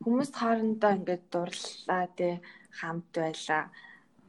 [0.00, 2.40] Хүмүүс хоорондоо ингээд дурлаа те
[2.78, 3.68] хамт байлаа.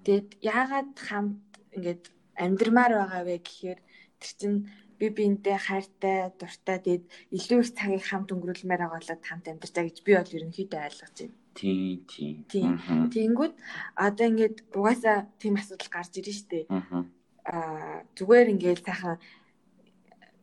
[0.07, 1.43] Тэгэд яагаад хамт
[1.75, 2.03] ингээд
[2.39, 3.79] амьдрмаар байгаа вэ гэхээр
[4.23, 4.57] тэр чинь
[4.97, 7.03] би биентэй хайртай, дуртай тэгэд
[7.35, 11.35] илүү их цагийг хамт өнгөрүүлмээр байгаа болоод хамт амьдарчаа гэж би бол ерөнхийдөө ойлгож байна.
[11.57, 12.35] Тийм тийм.
[12.47, 12.71] Тийм.
[13.11, 13.53] Тэнгүүд
[13.99, 16.71] одоо ингээд угаасаа тийм асуудал гарч ирж штэ.
[16.71, 19.19] Аа зүгээр ингээд сайхан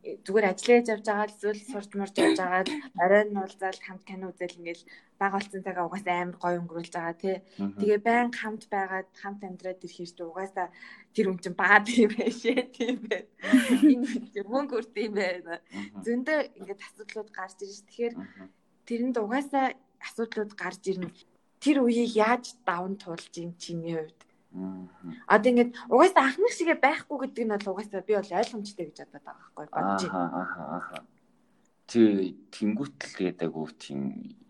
[0.05, 4.29] зүгээр ажиллаж явж байгаа л эсвэл сурч морж явж байгаа л оройн уулзаал хамт кино
[4.29, 4.83] үзэл ингээл
[5.17, 7.37] баг болсон цагаа угаасаа амар гоё өнгөрүүлж байгаа тий.
[7.79, 10.67] Тэгээ байн хамт байгаад хамт амьдраад ирэхээр ч угаасаа
[11.15, 13.29] тэр хүн чинь баад юм байшээ тийм байна.
[14.35, 15.57] Энэ мөнгө өрт юм байна.
[16.05, 18.15] Зөндөө ингээд асуудлууд гарч ирж тэгэхээр
[18.85, 19.73] тэрэнд угаасаа
[20.05, 21.09] асуудлууд гарч ирнэ.
[21.63, 24.19] Тэр үеийг яаж даван туулж юм чиний хувьд?
[25.27, 29.23] Одоо ингээд угаасаа анхных шигээ байхгүй гэдэг нь бол угаасаа би бол ойлгомжтой гэж бодоод
[29.25, 30.43] байгаа байхгүй бодож байна.
[30.55, 31.03] Аа.
[31.85, 34.01] Тэг тэнгуутл гэдэг үг тийм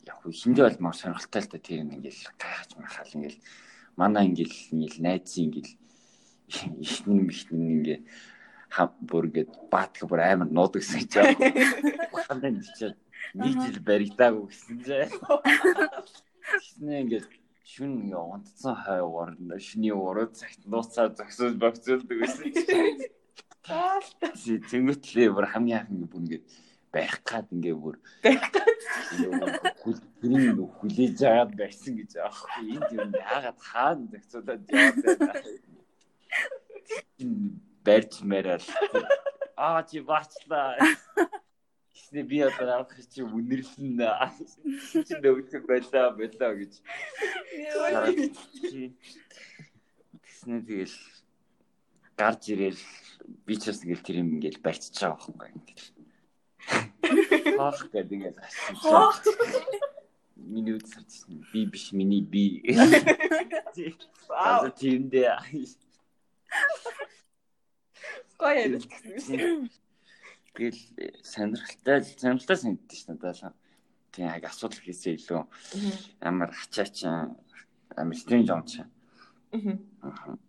[0.06, 3.40] яг хиндэ бол мар сонирхолтой л та тэр ингээл гайхаж махал ингээл
[3.98, 5.74] манай ингээл ингээл найзын ингээл
[6.86, 8.00] ихнэн михнэн ингээ
[8.70, 11.50] хам бүр ингээд баатга бүр амар нуудаг гэсэн гэж байгаа.
[12.30, 12.66] Хандаа нэг
[13.58, 15.10] жил баригдаагүй гэсэн чинь.
[16.62, 17.26] Тэснэ ингээд
[17.66, 23.10] шүн ингээ унтцсан хай уурна шний уруу цагт нууцаар зогсож богцолдог гэсэн чинь.
[23.66, 24.30] Таалтай.
[24.70, 26.42] Тэнгөтлээ бүр хамгийн анх ингээ бүр ингээ
[26.94, 28.70] барих гад ингээ бүр барих гад
[30.22, 35.50] гэрийн хүлээж аваад байсан гэж аахгүй энд юм яагаад хаана зохицуулаад яваад байна.
[37.86, 38.70] Барьж мэрэл.
[39.58, 40.78] Аа чи бачлаа.
[41.96, 43.96] Гэснээ би одоо авах чи үнэрлэн
[45.08, 46.74] чи нөвцөг байлаа байлаа гэж.
[50.20, 50.98] Гэснээ тэгэл
[52.20, 52.84] гарч ирээл
[53.48, 55.88] би ч бас ингээл тэр юм ингээл барьчихж байгаа байхгүй ингээл.
[57.56, 59.24] Хаах гэдэг ингээл асууж.
[60.36, 62.60] Миний үсэрч би биш миний би.
[64.36, 65.32] Аа тийм дээ.
[68.36, 69.72] Гоё яриад гэсэн.
[70.56, 70.80] Тэгэл
[71.20, 73.56] сонирхолтой сонирхолтой санагдаж шнэ надад.
[74.16, 75.44] Тийм яг асуудал хийсээ илүү
[76.24, 78.82] амар ачаач амар стрэнж юм чи.
[79.52, 80.40] Аа.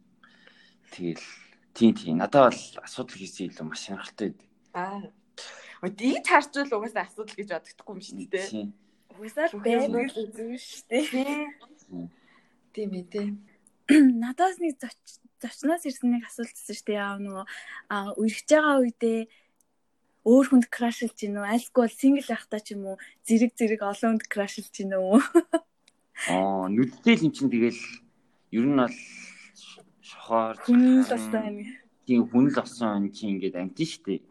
[0.94, 1.26] Тэгэл
[1.74, 4.46] тийм тийм надад бол асуудал хийсээ илүү маш сонирхолтой байдаг.
[4.78, 5.02] Аа.
[5.82, 8.70] Энд харчвал угаасаа асуудал гэж бодогдохгүй юм шүү дээ.
[9.10, 11.50] Угаасаа л байдаг зүйл шүү дээ.
[12.72, 13.28] Тийм ээ тий.
[14.22, 14.78] Надаас нэг
[15.42, 16.98] зочноос ирсэн нэг асуулт ирсэн шүү дээ.
[17.02, 17.44] Яа нөгөө
[18.22, 19.20] үргэж байгаа үедээ
[20.26, 21.46] өөр хүнд крашлж гин үү?
[21.46, 25.22] Альсгүй бол сингл байхдаа ч юм уу зэрэг зэрэг олон хүнд крашлж гин үү?
[26.26, 27.82] Аа, нүдтэй л юм чинь тэгэл
[28.50, 28.96] ер нь бол
[30.02, 31.46] шохоор хүн л басна.
[32.10, 34.26] Тийм хүн л осон чинь ингээд амтэн штэ.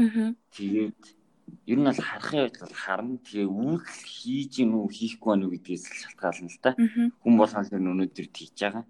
[0.00, 0.32] Аа.
[0.56, 1.00] Тэгээд
[1.68, 3.20] ер нь бол харахын үед бол харна.
[3.20, 6.70] Тэгээ үйл хийж гин үү хийхгүй байна уу гэдгээс л шалтгаална л та.
[7.20, 8.84] Хүн болгоно л өнөөдөр хийж байгаа.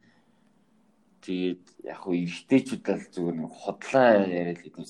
[1.27, 4.87] Тэгээд яг хуу эргэжтэйчүүд бол зүгээр нэг хотлоо яриад л юм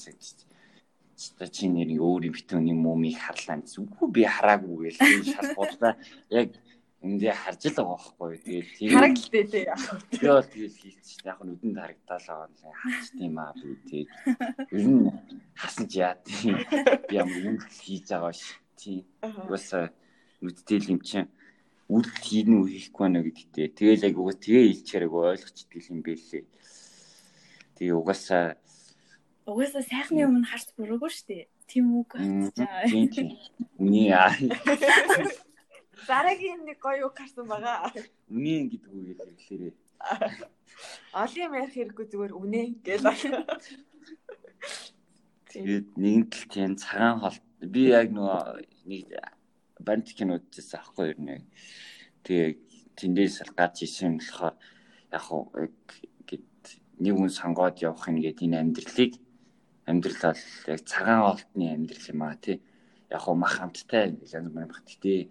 [1.16, 3.86] шиг та чи нэр өөр юм битүүний мумыг харлаа гэсэн.
[3.86, 5.94] Үгүй би хараагүй гээл шал бодлоо.
[6.30, 6.48] Яг
[7.04, 8.38] эндээ харж л байгаа байхгүй.
[8.40, 9.64] Тэгээд тийм харагдaltaй тий.
[10.18, 11.20] Би бол тэгээд хийчих.
[11.28, 14.10] Яг нь үдэнд харагдаал байгаа юм харч тийм аа би тэгээд
[14.72, 15.12] ер нь
[15.52, 16.56] хасаж яа тийм
[17.08, 18.56] би ямар юм хийж байгаа ш.
[18.80, 19.04] Тийм.
[19.20, 19.92] Угаасаа
[20.40, 21.28] үдтэй юм чинь
[21.92, 23.68] үл хийн үү хийхгүй байна гэдэгтэй.
[23.76, 26.44] Тэгэл яг угаас тэгээ илчээрэг ойлгочдөг юм бэлээ.
[27.76, 28.56] Тэгээ угаасаа
[29.46, 31.48] угаасаа сайхны өмнө харц буруугүй штэ.
[31.68, 33.36] Тийм үг тийм.
[33.78, 34.32] Үний аа.
[36.08, 37.92] Дараагийн нэг гоё үг харсан байгаа.
[38.28, 39.74] Үнэн гэдэг үгээр хэрэглээрээ.
[41.20, 43.08] Олон юм ярих хэрэггүй зүгээр үнэ гээл.
[45.52, 49.06] Тэгээд нэгэн тал тийм цагаан хол би яг нөгөө нэг
[49.80, 51.46] банд кинод үзсэн аахгүй юу нэг.
[52.26, 52.58] Тэгээ
[52.98, 54.58] тэндээс гарч исэн болохоор
[55.14, 55.24] яг
[56.98, 59.12] нэг хүн сонгоод явах юм гээд энэ амьдралыг
[59.88, 60.42] амьдрал бол
[60.72, 62.58] яг цагаан олтны амьдрал юм аа тий.
[63.10, 65.30] Яг уу мах хамттай янз бүрийн багт тий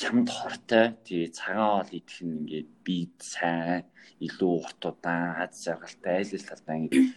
[0.00, 3.84] чамд хортой тий цагаан ол идэх нь ингээд бие сайн
[4.24, 7.08] илүү урт удаан аз жаргалтай айл ал талдаа ингээд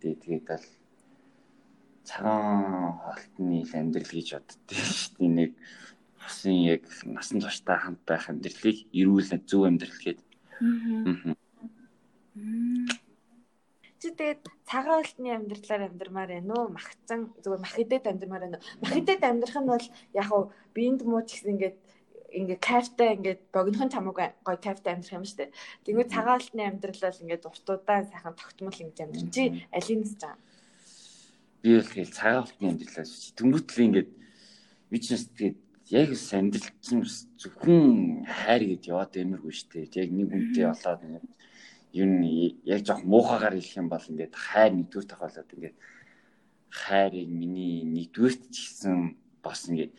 [0.00, 0.66] тий тэгээд бол
[2.08, 5.50] цагаан холтны амьдрал гэж боддөө шүү дээ нэг
[6.22, 10.28] хасын яг насан туршдаа хамт байх амьдралыг эрүүл зөв амьдрал гэдэг.
[10.64, 11.36] Аа.
[14.02, 16.74] Чи тэгээд цагаан алтны амьдралаар амьдрмаар байна уу?
[16.74, 18.66] Махцан зүгээр мах идэд амьдрмаар байна уу?
[18.82, 19.86] Мах идэд амьдрах нь бол
[20.18, 21.76] яг хуу биеинд муу ч гэсэн ингээд
[22.34, 25.54] ингээд кайфтай ингээд богинохон чамаг гой кайфтай амьдрах юм дээ.
[25.86, 29.30] Тэгвэл цагаан алтны амьдрал бол ингээд уртудаа сайхан тогтмол ингэж амьдрах.
[29.30, 30.34] Чи алийг нь заа?
[31.62, 33.06] Би бол тэгэл цагаан алтны амьдралаа.
[33.38, 34.10] Тэнгүүтэл ингээд
[34.90, 35.58] би ч тэгээд
[35.94, 37.06] яг амьдрал чинь
[37.38, 39.94] зөвхөн хайр гэд яваад эмэргүй дээ.
[39.94, 41.26] Яг нэг үнтэй болоод ингээд
[41.92, 45.76] ер нь яг жоох муухагаар хэлэх юм бол ингээд хайр нэгдүгээр тохиолдод ингээд
[46.72, 48.96] хайрыг миний нэгдүгээрт ч гэсэн
[49.44, 49.92] бас ингээд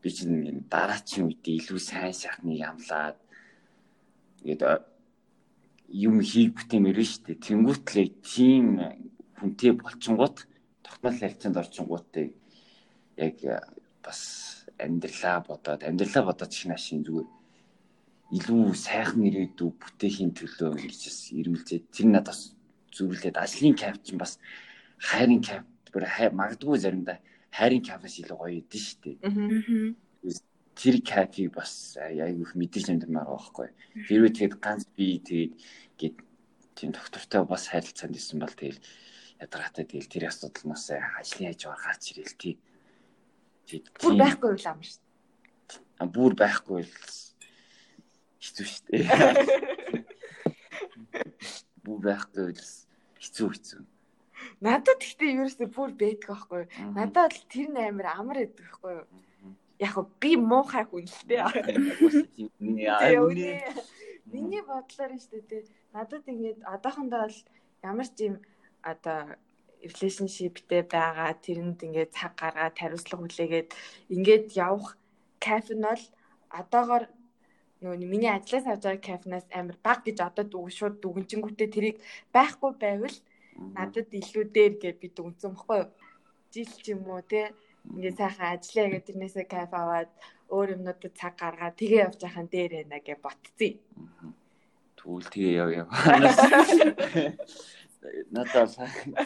[0.00, 3.16] би чинь дараачийн үедээ илүү сайн сайхныг амлаад
[4.44, 4.84] ингээд
[5.90, 7.44] юм хийх бүтэмээр шүү дээ.
[7.46, 8.64] Тэнгүүтлээ тийм
[9.40, 10.36] хүнтэй болчингууд
[10.84, 12.36] тогтмол харилцаанд орчингуудтай
[13.16, 13.36] яг
[14.04, 14.20] бас
[14.78, 17.39] амьдралаа бодоод амьдралаа бодоод шинашин зүгээр
[18.30, 21.80] илүү сайхан ирээдүй бүтээхийн төлөө ингэж бас ирмэлзээ.
[21.90, 22.54] Тэр надад бас
[22.94, 24.38] зүрлээд ажлын кайф чинь бас
[25.02, 27.18] хайрын кайф бүр магадгүй заримдаа
[27.50, 29.18] хайрын кайфаас илүү гоё идэв шүү дээ.
[30.78, 33.68] Тэр кайфыг бас айгүйх мэдээж байгаа байхгүй.
[34.06, 35.52] Хэрвээ тэгэд ганц би тэгээд
[35.98, 36.16] гээд
[36.78, 38.78] тийм доктортой бас харилцаанд исэн бол тэгэл
[39.42, 42.54] ядаргатай тэгэл тэр асуудал нас ажлын хажуугаар гарч ирэл тий.
[43.98, 45.02] Бүр байхгүй ам шүү.
[46.14, 46.92] Бүр байхгүй л
[48.40, 49.04] хэцүү шүү дээ.
[51.84, 52.64] Бүү байхгүй л
[53.20, 53.82] хэцүү хэцүү.
[54.64, 56.62] Надад гэхдээ ерөөсөө бүр бэдэг байхгүй.
[56.96, 58.94] Надад л тэр нээр амар байдаг байхгүй?
[59.80, 61.44] Яг го би муухай хүн л дээ.
[64.30, 65.64] Миний бодлоор нь шүү дээ.
[65.96, 67.38] Надад ингээд одоохондоо л
[67.84, 68.36] ямар ч юм
[68.84, 69.36] одоо
[69.80, 73.68] relationshipтэй байгаа тэрэнд ингээд цаг гаргаад хариуцлага хүлээгээд
[74.12, 75.00] ингээд явах
[75.40, 76.04] кайф нь бол
[76.60, 77.04] одоогоор
[77.80, 81.96] нөгөө миний ажлаас авч байгаа кафенаас амар баг гэж одоо дүүг шууд дүгнчингүүтээ тэрийг
[82.34, 83.16] байхгүй байвал
[83.76, 85.88] надад илүү дээр гэж би дүгнсэн баггүй юу.
[86.52, 87.40] Жил ч юм уу те
[87.88, 90.10] ингээд сайхан ажиллаа гэдэг тэрнээсээ кайф аваад
[90.52, 93.72] өөр юмнуудад цаг гаргаад тэгээ явж байхын дээр байна гэж ботцъя.
[94.98, 95.88] Тэгвэл тэгээ яв яв.
[98.34, 98.72] Надад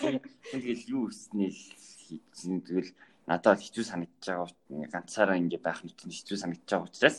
[0.53, 2.91] тэгэл юу хийснээ хийсэн тэгэл
[3.27, 7.17] надад хэцүү санагдаж байгаа ганцаараа ингэ байх нь хэцүү санагдаж байгаа учраас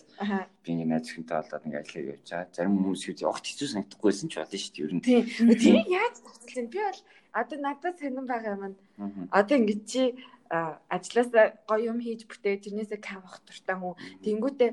[0.62, 2.54] би ингэ найз өхөнтэй болоод ингэ ажиллаа явж байгаа.
[2.54, 5.02] Зарим хүмүүс юу огт хэцүү санагдахгүйсэн ч болно шүү дээ ер нь.
[5.02, 5.24] Тийм.
[5.58, 6.68] Тэр яаж юм?
[6.70, 7.02] Би бол
[7.34, 8.76] одоо надад сонирн байгаа юм.
[9.34, 10.02] Одоо ингэ чи
[10.90, 11.30] ажлаас
[11.66, 13.98] гоё юм хийж бүтээ тэрнээсээ кавах дуртай хүн.
[14.22, 14.72] Тэнгүүтээ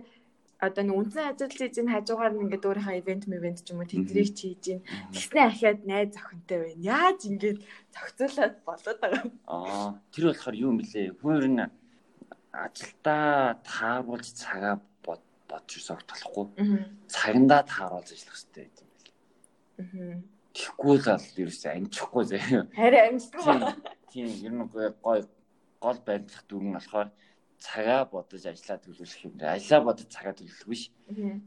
[0.62, 3.90] одоо нэг үндсэн ажил хийж ин хажуугаар нь ингээд өөрийнхөө ивент ивент ч юм уу
[3.90, 6.86] тэдрийг хийж ин тэгснэ ахиад найз охинтой байна.
[6.86, 7.58] Яаж ингээд
[7.90, 9.34] зохицуулаад болоод байгаа юм.
[9.50, 11.18] Аа тэр болохоор юу юм бэлээ.
[11.18, 11.66] Хүн ер нь
[12.54, 16.46] ажилдаа тааруулж цагаа бодож согт болохгүй.
[17.10, 19.14] Цагандаа тааруулж ажиллах хэрэгтэй юм бэлээ.
[19.82, 20.16] Аа.
[20.54, 22.62] Тэгэхгүй л бол ерөөсөө амжихгүй заяа.
[22.70, 23.58] Харин амжихгүй.
[24.12, 25.26] тийм ер нь гой
[25.82, 27.08] гол баримтлах дүр нь болохоор
[27.62, 29.34] цагаа бодож ажиллаа төлөвлөх юм.
[29.38, 30.90] Ажиллаа бодож цагаа төлөвлөх биш.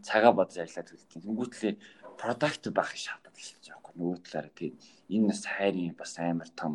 [0.07, 1.11] Цагаа бодож ажиллаа төлөвлөх.
[1.11, 1.73] Тэнгүүтлээ
[2.15, 3.93] продакт байх шаардлагатай байгаа байхгүй.
[3.99, 4.73] Нөгөө талаараа тийм
[5.11, 6.73] энэ бас хайрын бас амар том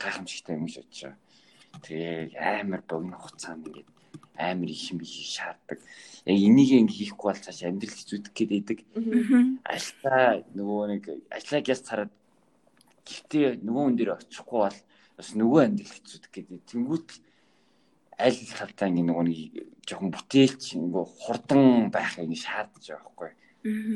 [0.00, 1.18] гайхамшигтай юм шиг бодож байгаа.
[1.84, 3.88] Тэгээ амар богино хугацаанд ингээд
[4.40, 5.78] амар их юм хийх шаарддаг.
[6.24, 8.68] Яг энийг ингээ хийхгүй бол цааш амьдрал хэцүүдэх гээд.
[9.64, 12.12] Ажлаа нөгөө нэг ажлаа гяс цараад
[13.04, 14.78] гэхдээ нөгөө хүн дээр очихгүй бол
[15.16, 17.08] бас нөгөө амьдрал хэцүүдэх гээд тэнгуут
[18.20, 19.38] аль талдаа ингээ нөгөө нэг
[19.88, 23.30] жоохон бүтээлч ингээ хурдан байхыг шаардаж байгаа байхгүй.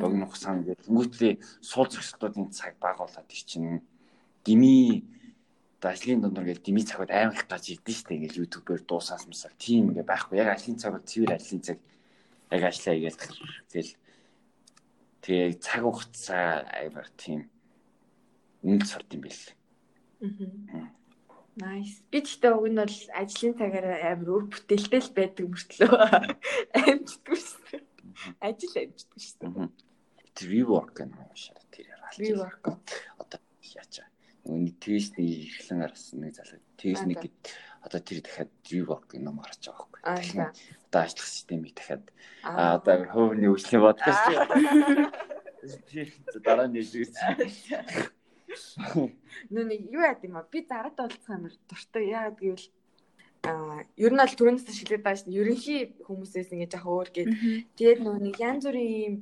[0.01, 3.29] Богино хугацаанд ингээд тэнгуутлээ суул зохистлуудын цаг бага болоод
[4.45, 5.05] гими
[5.85, 9.93] одоо ажлын дундор гэж дими цагууд аймаг гарч ирдэ штэ ингээл ютубээр дуусаас мсаа тийм
[9.93, 10.41] ингээ байхгүй.
[10.41, 11.79] Яг ажлын цаг бол цэвэр ажлын цаг.
[12.49, 13.20] Яг ажиллаа игээл
[13.68, 13.93] тэгэл
[15.20, 17.53] тэгээ цаг хугацаа аймаг тийм.
[18.64, 19.45] Үнэл сурд юм бэл.
[20.72, 20.89] Аа.
[21.55, 22.03] Nice.
[22.11, 25.95] Би ч гэдэг уг нь бол ажлын цагаар амар өөр бүтээлтэй л байдаг мөртлөө
[26.83, 27.79] амждаггүй шүү.
[28.43, 29.71] Ажил амждаггүй шүү.
[30.51, 32.19] Rework гэх юм шиг тэр яагаад.
[32.19, 32.65] Rework.
[33.23, 34.11] Одоо яачаа
[34.51, 37.23] нэг тестний эхлэн гарсан нэг залуу тест нэг
[37.87, 40.51] одоо тэр дахиад rework гэх ном гарч байгаа байхгүй.
[40.91, 42.05] Одоо ажиллах системийг дахиад
[42.43, 44.21] одоо хөвний үйлчлэн бодгоос
[45.87, 46.11] тийм
[46.43, 47.15] дараа нь хэлж
[49.51, 50.51] Нөө нэг юу яа гэм бэ?
[50.53, 52.11] Би дараад уулзах амар дуртай.
[52.11, 52.67] Яагаад гэвэл
[53.45, 57.31] а ер нь бол түрүүнээс шилээд байгаа шин ерөнхий хүмүүсээс ингэ жах өөр гээд
[57.77, 59.15] тэгээд нөгөө нэг янз бүрийн ийм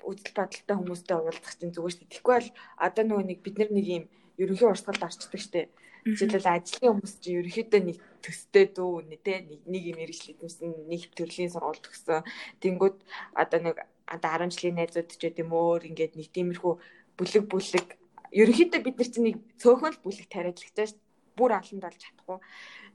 [0.00, 2.08] үзэл бодолтой хүмүүстэй уулзах чинь зүгээр шүү.
[2.08, 4.04] Тэгэхгүй бол одоо нөгөө нэг бид нар нэг ийм
[4.40, 5.70] ерөнхий урсгалд орчдөг штеп.
[6.06, 11.02] Жишээлбэл ажлын хүмүүс чинь ерөнхийдөө нэг төстэй дүү нэ тэ нэг юм мэрэгчлээд юмсан нэг
[11.18, 12.22] төрлийн сургууль төгсөн.
[12.62, 12.96] Тэнгүүд
[13.34, 13.76] одоо нэг
[14.06, 16.74] одоо 10 жилийн найзууд ч гэдэм өөр ингээд нэг тиймэрхүү
[17.18, 17.86] бүлэг бүлэг
[18.32, 21.00] ерөнхийдөө бид нар чинь нэг цөөхөн л бүлэг тариадлагч шүү.
[21.36, 22.38] Бүр олонд болж чадахгүй.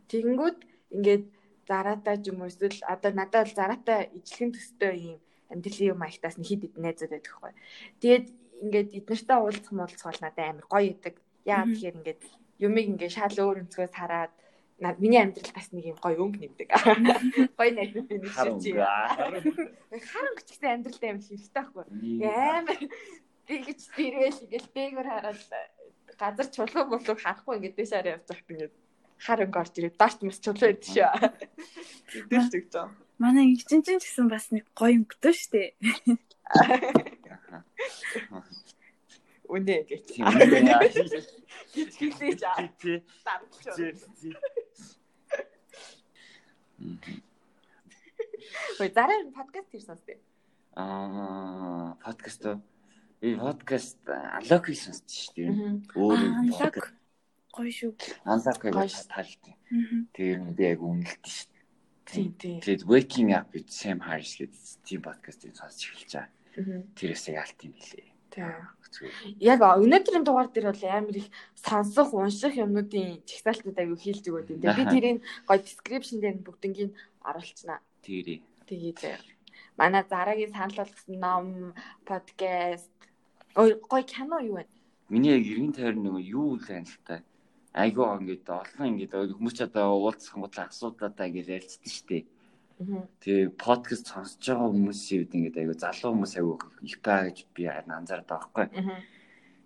[0.10, 0.58] Тэнгүүд
[0.96, 1.26] ингээд
[1.70, 5.20] зараатай ч юм уу эсвэл одоо надад бол зараатай ижлэхэн төстэй юм
[5.54, 7.54] амьдралын юм маягтаас нэг хид хид найзууд байдаг хгүй.
[8.02, 8.26] Тэгээд
[8.66, 11.16] ингээд эднэртэй уулзах муулзах бол надад амар гоё идэг.
[11.46, 12.22] Яа тэгэхээр ингээд
[12.66, 14.34] юмыг ингээд шал өөр өнцгөөс хараад
[14.98, 16.70] миний амьдрал бас нэг юм гоё өнгө нэмдэг.
[17.58, 18.78] Гоё найзууд би нэг шиг.
[18.82, 21.86] Харанг ч гэсэн амьдралд амар хэрэгтэй байхгүй.
[22.26, 22.80] Амар
[23.52, 25.44] би гэж тэргээл ингээл дээгүүр хараад
[26.16, 28.72] газар чулуу болов харахгүй ингээд дэшаар явж байхад ингээд
[29.20, 31.04] хар өнгө орж ирээд дарт мас чулуу байд шүү.
[32.32, 32.96] Тэдэл ч гэж.
[33.20, 35.76] Манай инженер ч гэсэн бас нэг гоё өнгөтэй шүү дээ.
[39.52, 40.16] Үнэ гэж.
[41.76, 42.72] Гэж хэлээж аа.
[48.80, 50.24] Хөөе дараа нь подкаст хийх сонсдээ.
[50.80, 52.71] Аа, подкаст би
[53.22, 55.50] подкаст анлок сонсд шүү дээ.
[55.94, 56.90] Өөр анлок
[57.54, 57.94] гоё шүү.
[58.26, 59.46] Анлок гэж таалт.
[60.18, 61.54] Тэр нь би яг үнэлт шүү.
[62.10, 62.58] Тийм тийм.
[62.66, 66.82] Тэгээд waking up with Sam Harris гэдэг тийм подкастыг сонсч эхэлж байгаа.
[66.98, 68.10] Тэрээс яг алт юм лээ.
[69.38, 74.66] Яг өнөөдрийн дугаар дээр бол амар их сонсох, унших юмнуудын чагсаалтууд аягүй хийлж өгöd юм.
[74.66, 77.80] Би тэрийг гоё description дээр бүгднийг оруулчихна.
[78.02, 78.40] Тэгэрээ.
[78.66, 79.00] Тэгээд
[79.78, 81.46] манай зарагийн санал болгосон ном,
[82.08, 82.92] подкаст,
[83.56, 84.66] гоё кино юу вэ?
[85.10, 87.20] Миний яг эргэн тойр нөгөө юу л анилтай.
[87.74, 92.24] Айгуу ингээд олон ингээд хүмүүс ч одоо уулзах гол асуудлаадаа ингээд ярилцдаг шүү дээ.
[93.22, 97.64] Тэгээ подкаст сонсож байгаа хүмүүсийн үед ингээд айгу залуу хүмүүс айгу их байгаа гэж би
[97.68, 98.66] анзаардаг байхгүй.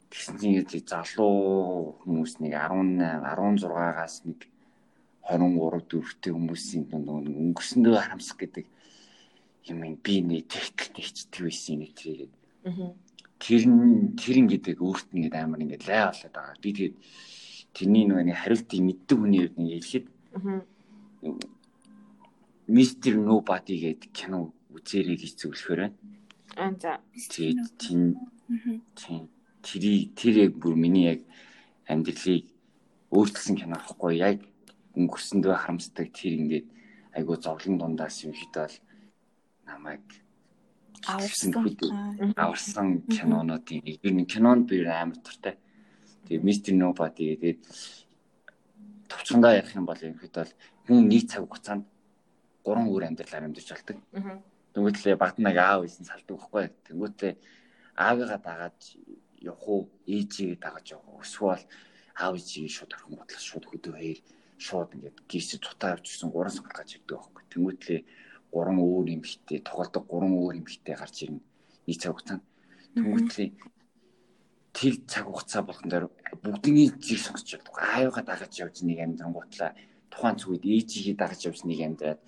[0.10, 4.40] Тэгсэн чинь ингээд залуу хүмүүс нэг 18, 16-аас нэг
[5.30, 8.66] 23 4-тэй хүмүүсийн дунд өнгөрсөндөө харамсах гэдэг
[9.70, 12.32] юм би нэг тэгтэлтэй хичдэг байсан нэг тэрийг.
[13.40, 16.62] Тэр нь тэр ингээд өөрт нь ингээд амар ингээд лай болоод байгаа.
[16.64, 16.96] Би тэгээд
[17.76, 20.08] тэрний нэг хариултыг мэддэг хүний үед нэг хэлэхэд
[22.66, 25.98] Мистер Nobody гэдэг кино үзээрэй гэж зөвлөхөр байна.
[26.58, 26.98] Аа за.
[27.14, 28.18] Тэгээд тийм
[29.62, 31.22] тэрийг тэр яг бүр миний яг
[31.86, 32.50] амьдралыг
[33.14, 34.42] өөрчилсөн кино ахгүй яг
[34.98, 36.68] өнгөрсөндөө харамсдаг тэр ингээд
[37.18, 38.76] айгуу зовлон дундаас юм хэд бол
[39.68, 40.06] намайг
[41.08, 41.52] аварсан
[42.36, 45.56] аварсан кинонуудын нэг ер нь кинонд би амар туртай.
[46.26, 47.60] Тэгээд Mr Nobody тэгээд
[49.10, 50.52] товчхондоо ярих юм бол юм хэд бол
[50.88, 51.86] хүн нэг цаг хугацаанд
[52.66, 53.98] гурван өөр амьдралаар амьдарч болдог.
[54.74, 56.66] Тэнгүүтлээ багтнаг аав ийсэн салдаг байхгүй.
[56.90, 57.34] Тэнгүүтлээ
[57.96, 58.80] аавыгаа дагаад
[59.40, 61.22] явах уу, ээжигээ дагаад явах уу?
[61.22, 61.64] Эсвэл
[62.18, 64.20] аав ээжигээ шууд орхон бодлоо шууд хөдөө хаяр
[64.58, 67.44] шууд ингээд гисэ цутаа авч гисэн гурван сонголт гаж ирдэг байхгүй.
[67.54, 68.02] Тэнгүүтлээ
[68.56, 71.44] гурван өөр юм битээ тоглодог гурван өөр битээ гарч ирнэ.
[71.88, 72.44] Нэг цаг хугацаанд
[72.96, 73.50] тэнгүүтлээ
[74.72, 76.06] тэр цаг хугацаа болгон дээр
[76.40, 77.76] бүгдний жиг сонсч байдаг.
[77.76, 79.76] Аавыгаа дагаж явж нэг амьдрангуутлаа
[80.08, 82.22] тухайн цүгд ээжигээ дагаж явж нэг амьдраад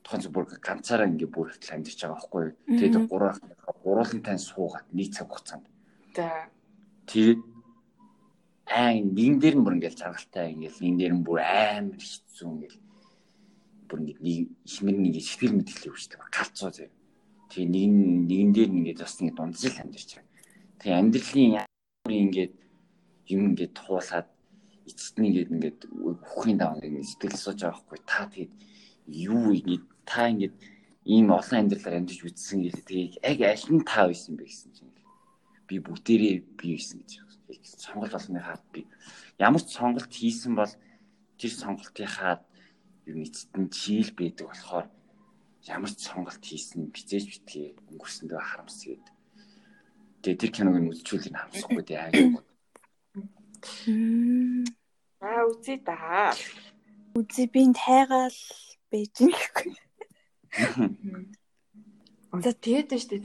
[0.00, 2.56] тухайн зүг бүр ганцаараа ингээ бүр их амьдч байгаа байхгүй юу.
[2.80, 3.36] Тэгээд гурав
[3.84, 5.68] гурван тань суугаад нэг цаг хугацаанд.
[7.04, 7.40] Тэгээд
[8.66, 12.85] аа нэгэн дээр нь бүр ингээл жаргалтай ингээл нэгэн дээр нь бүр амар хэцүү ингээл
[13.88, 14.18] бүр нэг
[14.66, 16.90] химэр нэг сэтгэл мэтгэл өгчтэй галзуу зэ.
[17.50, 17.90] Тэгээ нэг
[18.26, 20.30] нэгэн дээр ингээд бас нэг дунджил амьдэрч байгаа.
[20.82, 21.66] Тэгээ амьдралын
[22.06, 22.54] ингээд
[23.32, 24.28] юм ингээд туулаад
[24.86, 25.78] эцэст нь ингээд ингээд
[26.22, 28.52] бүхний даваа ингээд сэтгэл сууж байгаа хгүй та тэгээд
[29.30, 30.54] юу ингээд та ингээд
[31.06, 34.94] ийм олон амьдралаар амьдж үтсэн гэлээ тэгээ яг аль нь та байсан бэ гэсэн чинь
[35.70, 37.26] би бүгдээрээ би байсан гэж
[37.78, 38.86] сонголт болгоны хаад би.
[39.38, 40.72] Ямар ч сонголт хийсэн бол
[41.38, 42.42] тэр сонголтынхаа
[43.06, 44.86] ер нь эцэст нь чийл байдаг болохоор
[45.66, 49.04] ямар ч сонголт хийсэн бизээж битгий өнгөрсөндөө харамсгээд
[50.22, 52.10] тэгээ тэр киног нь үзчихвэл энэ харамсахгүй дээ аа.
[55.22, 56.34] Аа үзье да.
[57.18, 58.40] Үзье би тайгаал
[58.90, 59.74] байж гэхгүй.
[62.44, 63.16] За тэгээд нь штэ.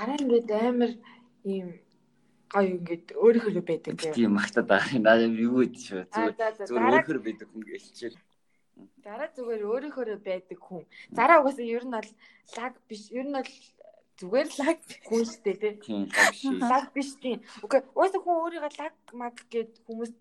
[0.00, 0.92] Араа ингээд амар
[1.44, 1.68] ийм
[2.52, 4.98] гоё ингээд өөрийнхөө байдаг юм магтаад байгаа.
[5.00, 6.02] Надад юу гэж шүү.
[6.12, 6.34] Зүгээр
[6.66, 8.18] зүгээр өөрийнхөө байдаг хүн гэлчээл.
[9.04, 10.84] Дараа зүгээр өөрийнхөө байдаг хүн.
[11.16, 12.10] Зараа угаасаа ер нь бол
[12.56, 13.02] лаг биш.
[13.10, 13.50] Ер нь бол
[14.18, 14.78] зүгээр лаг
[15.08, 15.74] хүн штэ тий.
[15.84, 16.42] Тийм лаг биш.
[16.72, 17.38] Лаг биш тийм.
[17.64, 17.80] Окей.
[17.96, 20.12] Угаасаа хүн өөрийгөө лаг маг гэд хүмүүс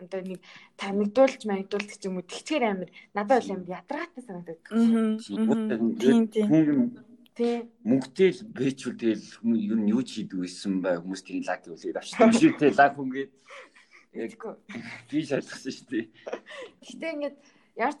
[0.00, 0.40] одоо нэг
[0.80, 4.60] тамигдуулж магадуулдаг ч юм уу тэгчээр амир надад бол амир ядаргаатай санагддаг.
[6.00, 6.48] Тийм тийм.
[7.36, 7.70] Тий.
[7.86, 11.60] Мөнгөтэй л бэчүүл тэгэл хүмүүс ер нь юу ч хийдэг байсан бай хүмүүс тэрийг лаг
[11.62, 13.32] гэвэл авчихсан шүү дээ лаг хүн гээд
[15.08, 16.04] би шалгасан шүү дээ.
[16.82, 17.38] Гэтэ ингээд
[17.76, 18.00] яарч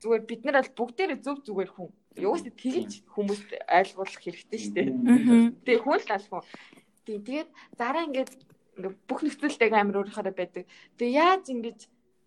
[0.00, 1.90] зүгээр бид нар бол бүгдээрээ зөв зүгээр хүн.
[2.16, 4.88] Юугаас тэгж хүмүүст ойлгуулах хэрэгтэй шүү дээ.
[5.64, 6.44] Тэгээ хүн л аль хүн.
[7.06, 8.32] Тэгээд зараа ингээд
[8.76, 10.64] ингээ бүх нөхцөлтэйг амар өөрийнхөө байдаг.
[11.00, 11.80] Тэгээ яаж ингэж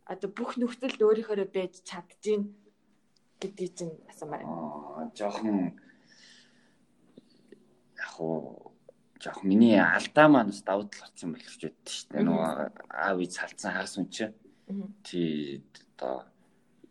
[0.09, 2.49] одоо бүх нөхцөлд өөрийнхөө байж чаддгийг
[3.41, 4.43] гэдгийг чинь асуумаар.
[4.45, 5.77] Аа жоохон
[7.97, 8.73] яг уу
[9.21, 12.25] жоох миний алдаа маань бас давуу тал болсон байх гэж боддоо шүү дээ.
[12.25, 12.49] Нөгөө
[12.89, 14.25] аав ий салцсан хагас үн чи.
[15.03, 15.63] Тий
[15.93, 16.25] одоо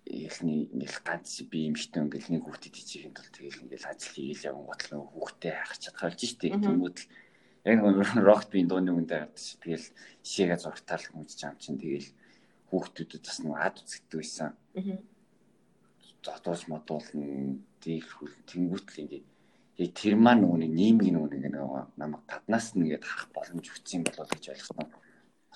[0.09, 5.05] эхний ингээл ганц би хитэн ингээл нэг хүүхдэд хийхэд бол тэгэл ингээл ажил явган готлон
[5.05, 6.57] хүүхдээ харах чадхалж штеп.
[6.57, 7.09] Тэнгүүд л
[7.69, 9.87] яг нэг рокт би дууны үгэнд аваад тэгэл
[10.25, 12.09] шигээ зургатаал хүмүүж чам чин тэгэл
[12.73, 14.51] хүүхдүүдэд бас нэг ад үзэгдэг байсан.
[16.25, 19.27] Зодоос модуулна дийл хүл тэнгүүтэл ингээд
[19.79, 21.55] яг тэр маань нөгөө нийгмийн нөгөө нэг
[22.01, 24.89] намайг гаднаас нь ингээд харах боломж өгсөн болов гэж ойлгосон.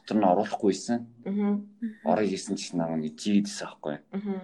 [0.02, 0.98] Дотор нь оруулахгүйсэн.
[1.26, 1.62] Аа.
[2.10, 3.96] Орой хийсэн чинь намайг жийдсэн аахгүй.
[4.10, 4.42] Аа.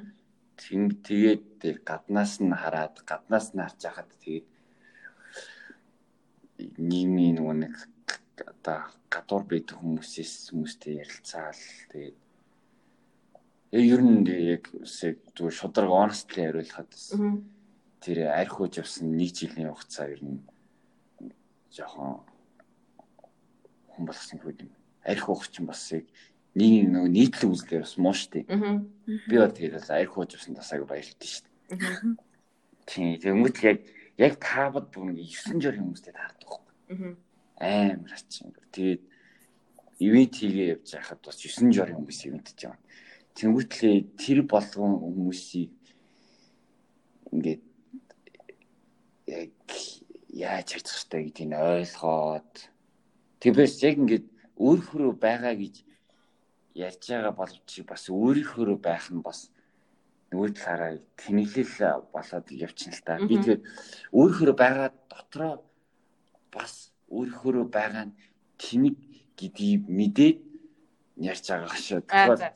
[0.54, 4.46] Тэг тэгээд тэр гаднаас нь хараад гаднаас нь харж байхад тэгээд
[6.78, 7.74] нийгмийн нөгөө нэг
[8.38, 8.78] одоо
[9.10, 12.18] гадуур байдаг хүмүүсээс хүмүүстэй ярилцаал тэгээд
[13.70, 14.64] ер нь яг
[15.34, 16.90] зүгээр шударга honestly хариулахад
[18.02, 20.42] тэр архиуж явсан нэг жилийн хугацаа ер нь
[21.74, 22.22] жоохон
[23.92, 24.77] хүн болсон хүүд юм.
[25.08, 26.04] Архи уух чинь бас яг
[26.52, 28.44] нэг нөгөө нийтлэг үзлээр бас муу штэ.
[28.44, 31.48] Би бол тэгээд бас архиуж явсан тасааг баярлалтай штэ.
[32.88, 33.78] Тийм тэгмэт яг
[34.18, 37.16] яг таабад бүр 9 жорын хүмүүстэй таардаг байхгүй.
[37.60, 38.52] Амар ачин.
[38.74, 39.02] Тэгээд
[40.02, 42.80] ивент хийгээ явж байхад бас 9 жорын хүмүүс ивентж байгаа.
[43.38, 45.74] Тэнгүүтлээ тэр болгон хүмүүсийг
[47.30, 47.62] ингээд
[49.30, 49.52] яг
[50.32, 52.52] яаж хайцах хэрэгтэй гэдгийг ойлгоод
[53.38, 54.26] тэгвээс яг ингээд
[54.58, 55.74] өөрийнхөө байгаа гэж
[56.74, 59.50] ярьж байгаа боловч бас өөрийнхөө байх нь бас
[60.30, 63.18] нөгөө талаараа тэнэглэл болоод явчихна л та.
[63.28, 63.62] Би тэгээд
[64.12, 65.54] өөрийнхөө байгаа дотроо
[66.52, 68.16] бас өөрийнхөө байгаа нь
[68.60, 68.96] тэнэг
[69.38, 70.38] гэдгийг мэдээд
[71.30, 72.00] ярьж байгаа шүү.
[72.04, 72.54] Тэгэхээр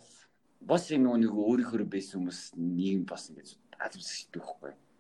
[0.69, 3.49] бас нөгөө нэг өөрийнхөө байсан хүмүүс нийгэм бас ингэж
[3.81, 4.73] албасдаг байхгүй.
[4.75, 4.92] Өөрөөр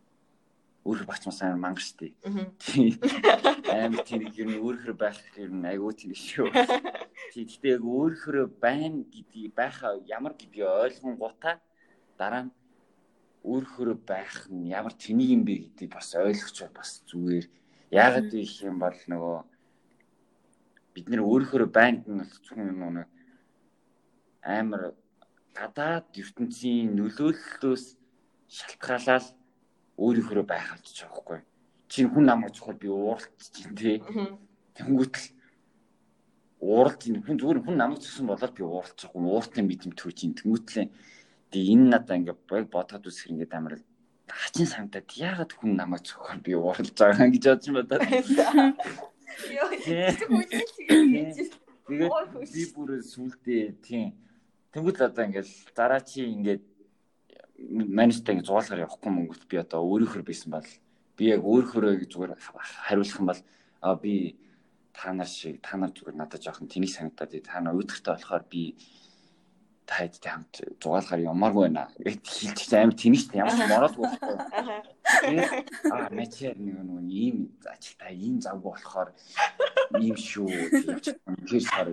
[1.06, 2.16] багч мас амар мангар штий.
[3.70, 6.50] Амар тэнэг ер нь өөрийнхөө байх ер нь айгүй тэнэг шүү.
[7.32, 11.62] Тий, гэхдээ яг өөрийнхөө байна гэдгийг байхаа ямар гэдгийг ойлгонгуудаа
[12.18, 12.54] дараа нь
[13.46, 17.46] өөрхөрөө байх нь ямар тэнийг юм бэ гэдгийг бас ойлгоч бас зүгээр.
[17.94, 19.38] Яагаад гэх юм бол нөгөө
[20.94, 23.08] бид нэр өөрхөрөө байнд нь зөвхөн нэг
[24.42, 24.94] амар
[25.54, 27.84] гадаад ертөнцийн нөлөөллөөс
[28.50, 29.41] шалтгаалаад
[29.98, 31.40] өөрийнхөө байх авчиж байгаа хгүй.
[31.88, 33.96] Чи хүн намайг чухал би ууралч чинь тий.
[34.76, 35.26] Тэнгүүтэл
[36.64, 39.20] ууралч хүн зүгээр хүн намайг зөсөн болоод би ууралч байгаа.
[39.20, 40.86] Ууртын мэдрэмт төрж ин тэнгүүтлээ
[41.52, 43.76] Тэгээ энэ надаа ингээд бодоод үсэх ингээд амар
[44.24, 48.00] хачин самтаад яагаад хүн намайг цохоор би ууралж байгаа гэж бодож бодоод.
[49.52, 51.52] Йоо Тэгээд
[52.56, 54.16] би бүр сүултээ тийм.
[54.72, 56.64] Тэнгүүд одоо ингээл дараа чи ингээд
[57.70, 60.68] менежтэй ингээд зугаалгаар явахгүй мөнгөт би одоо өөрийнхөө байсан бол
[61.16, 62.32] би яг өөрийнхөө зүгээр
[62.86, 63.40] хариулах юм бол
[63.80, 64.36] а би
[64.92, 68.76] та нар шиг та нар зүгээр надад жоохон тэнийг санагдаад та нар уйдгартай болохоор би
[69.86, 74.36] тайдтай хамт зугаалгаар ямааргүй байна гэд хэлчих амар тэнийгт ямар ч мороодгүй байхгүй.
[75.92, 77.36] Аа мэчээр нэг нэг ийм
[77.66, 79.08] ажилтаа ийм завгүй болохоор
[80.00, 81.88] ийм шүү явж тэр сар.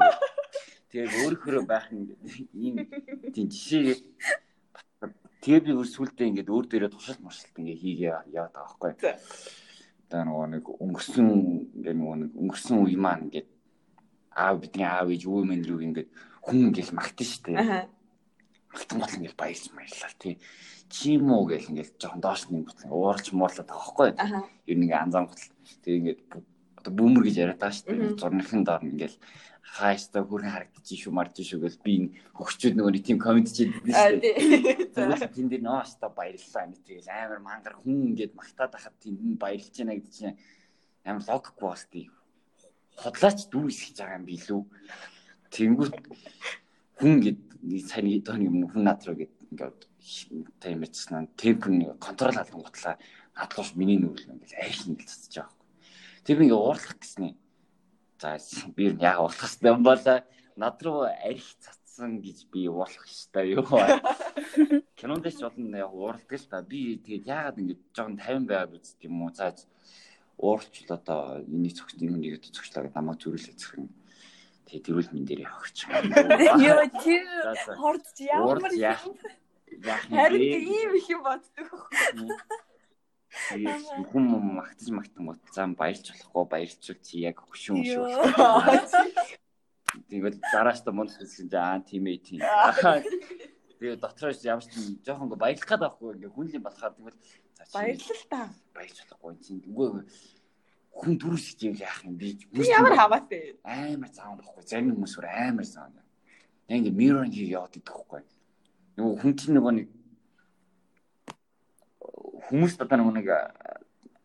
[0.89, 1.85] Тэгээд өөрөөрөө байх
[2.53, 2.75] ийм
[3.33, 3.97] тийм жишээ
[5.43, 9.13] тэгээ би өрсөлдөө ингээд өөр дээрээ тушаал маршалт ингээ хийгээ яваад байгаа байхгүй.
[10.09, 11.27] Одоо нөгөө нэг өнгөрсөн
[11.79, 13.49] ингээ нөгөө нэг өнгөрсөн үе маань ингээд
[14.35, 16.09] аав бидний аав ээж өвөө мэн рүү ингээд
[16.43, 17.51] хүн ингээл магтан штэ.
[18.73, 20.35] Магтан гол ингээл баярч баярлаа тий.
[20.89, 24.09] Чим үү гэл ингээл жоохон доош нэнгүүт уурч муурлаад байгаа байхгүй.
[24.69, 25.43] Ер нь ингээ анзаан гол.
[25.83, 26.21] Тэг ингээд
[26.89, 28.17] одоо бүүмэр гэж яриад байгаа штэ.
[28.17, 29.17] Зурныхын доор ингээл
[29.61, 31.93] хааштай хүрэн харагдчих шүү марж шүү гэл би
[32.33, 34.21] хөгчүүд нөгөө нэг тийм комент хийж байдаг шүү.
[34.97, 39.37] Тэгээд тэн дээр нөө хаста баярлалаа нэг тэгэл амар мангар хүн ингээд магтаад байхад тэнд
[39.37, 40.37] баярлж байна гэдэг чинь
[41.05, 42.09] амар логикгүй бас тийм
[42.97, 44.61] хотлаач дүүс хийж байгаа юм билүү.
[45.53, 45.95] Тэнгүүт
[46.97, 47.39] хүн гэд
[47.85, 49.79] сайн дооны юм хүн над руу гэд ингээд
[50.65, 52.97] таймэрчсэн темп нь контрол алган готлаа
[53.37, 55.58] надлууш миний нүрэл ингээд айхин гэл цацж байгаа.
[56.29, 57.33] Тэр ингээд уурлах гэснээ.
[58.21, 58.37] За
[58.77, 59.97] би яг уурлах хэрэгтэй юм бол
[60.61, 63.65] над руу арих цацсан гэж би уурлах хэрэгтэй юу.
[65.01, 66.61] Кинонд ч болно яг уурладаг л та.
[66.61, 69.33] Би тэгээд яагаад ингээд жоохон 50 байгаад үзт юм уу.
[69.33, 69.57] За
[70.37, 73.89] уурчл одоо энийг зөгч юм нэг зөгчлээ гэдэг намайг зүрүүлээ зөх юм
[74.69, 76.13] Тэгээ тэрүүл мэн дээр явах ч юм.
[76.61, 77.25] Йоо тэр
[77.73, 79.17] хордж ямар юм.
[80.13, 81.73] Харин ийм их юм боддог.
[84.11, 84.23] Хүм
[84.57, 88.07] магтаж магтан бот зам баярлж болохгүй баярлчул чи яг хөшүүн шүү.
[90.09, 92.41] Тэгвэл дарааш та мөн хэлсэн чи аа тийм ээ тийм.
[93.79, 94.73] Тэгээ дотроос ямар ч
[95.05, 97.17] жоохон баярлах гээд байхгүй ингээ хүнлийн болохоор тэгвэл
[97.73, 98.41] баярлал та.
[98.73, 99.61] Баярлж болохгүй чинь.
[99.69, 100.03] Үгүй
[100.99, 102.35] хүн дөрөс хичээл яах юм би
[102.67, 106.03] ямар хаваатай амар заав байхгүй зарим хүмүүс бүр амар заав яг
[106.67, 108.21] ингээ mirror хий яваад идэх байхгүй
[108.97, 109.87] нөгөө хүн чинь нөгөө нэг
[112.47, 113.27] хүмүүс одоо нэг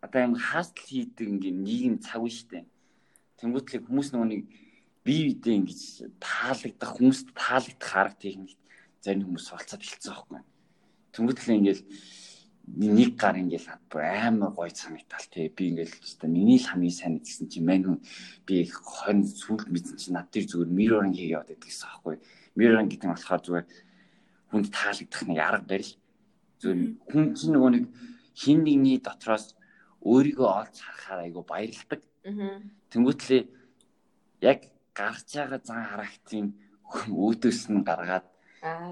[0.05, 2.69] одоо юм хаалтл хийдэг ингээ нийгэм цаг үе штэ
[3.41, 4.43] тэнгуүтлэг хүмүүс нөгөө нэг
[5.05, 5.81] бие биедээ ингэж
[6.21, 8.57] таалагдах хүмүүст таалагдах арга техник
[9.05, 10.41] зарим хүмүүс олцоод хэлсэн байхгүй
[11.13, 11.83] тэнгуүтлэг ингээл
[12.65, 17.53] нэг гар ингээл амар гоё санагдал тий би ингээл өстой миний л хамгийн сайн гэсэн
[17.53, 18.01] чи мань
[18.49, 22.17] би хон сүлд мэдсэн чи над дээр зүгээр mirroring хийе яваад байдаг гэсэн аахгүй
[22.57, 23.67] mirroring гэдэг нь болохоор зүгээр
[24.49, 25.93] хүнд таалагдах нэг арга барил
[26.65, 27.85] хүн чинь нөгөө нэг
[28.35, 29.55] хин нэгний дотроос
[30.05, 32.01] өөрийгөө олж харахаар айгу баярлдаг
[32.91, 33.43] тэнгуэтлээ
[34.51, 34.61] яг
[34.97, 36.47] гарч байгаа зан характын
[37.11, 38.27] өөдөөс нь гаргаад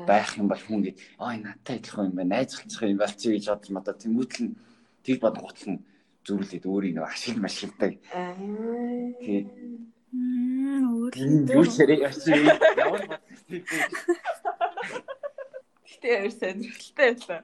[0.08, 3.44] байх юм бол хүн гээд ой надтай адилхан юм байна найзлцах юм бол чи гэж
[3.48, 4.56] бодож мадаа тэмүүтэл нь
[5.04, 5.84] тэг бод гутал нь
[6.26, 7.98] зүрлээд өөрийг нэг ашиг машигтай.
[9.24, 9.48] Тэгээд
[11.56, 12.36] юу чирээ яшиг
[12.78, 13.18] ямар бодлоо.
[15.88, 17.42] Гэтэ яар сонирхолтой байлаа.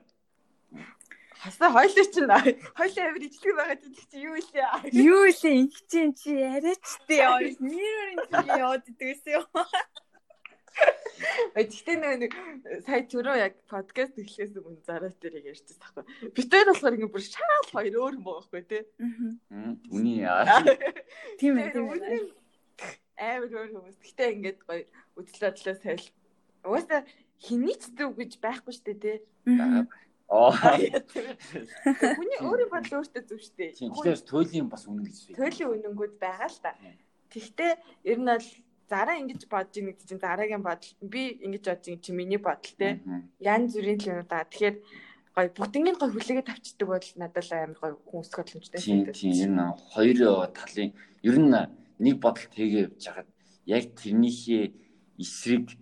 [1.42, 2.30] Хасаа хойлоо чинь
[2.74, 4.66] хойлоо амир ижлэг байгаа гэдэг чи юу илээ?
[4.90, 7.54] Юу илээ инх чинь чи яриач тээ.
[7.62, 9.46] Мирорын чи яваад идэгсэн юм.
[11.54, 12.32] Гэхдээ нэг
[12.86, 16.30] сая түрүү яг подкаст эхлэхээс өмнө зараа дээр ярьчихсан байхгүй.
[16.34, 18.82] Бид хоёр болохоор ингэ бүр шаал хоёр өөр юм байгаа байхгүй тий.
[19.50, 19.74] Аа.
[19.90, 20.62] Үний яа.
[21.38, 22.30] Тийм ээ тийм ээ.
[23.18, 23.98] Амар өөр хүмүүс.
[23.98, 24.82] Гэхдээ ингээд гоё
[25.18, 26.06] үдл бодлоо сайл.
[26.62, 27.02] Угаасаа
[27.42, 29.18] хэний ч зүг гэж байхгүй штэ тий.
[29.50, 29.82] Аа.
[32.20, 33.72] Хүний өөрийн бодол өөртөө штэ.
[33.72, 33.96] Тийм.
[33.96, 35.32] Тэгэхээр туйлын бас үнэн гэж.
[35.32, 36.76] Туйлын үнэнгүүд байгаа л та.
[37.32, 38.48] Тэгвэл ер нь бол
[38.88, 42.74] зараа ингэж бодож ийн гэдэг чинь зараагийн бодол би ингэж бодож ийн чи миний бодол
[42.80, 43.00] те
[43.40, 44.76] янз бүрийн л юм да тэгэхээр
[45.36, 49.32] гой бүгднийг гой хүлээгээд авчдаг бол надад л амар гой хүн өсөх боломжтой тийм тийм
[49.36, 50.90] ер нь хоёр талын
[51.28, 51.52] ер нь
[52.00, 53.28] нэг бодол тэгээ явж хагаад
[53.68, 54.64] яг тэрнийхээ
[55.20, 55.76] эсрэг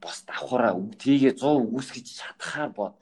[0.00, 2.94] бас давхараа тгээ 100 үгүйсгэж чадхаар бод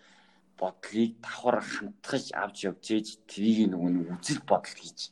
[0.58, 5.10] бодлыг давхар хандгаж авч явж ээж трийг нөгөө нэг үзэл бодол хийж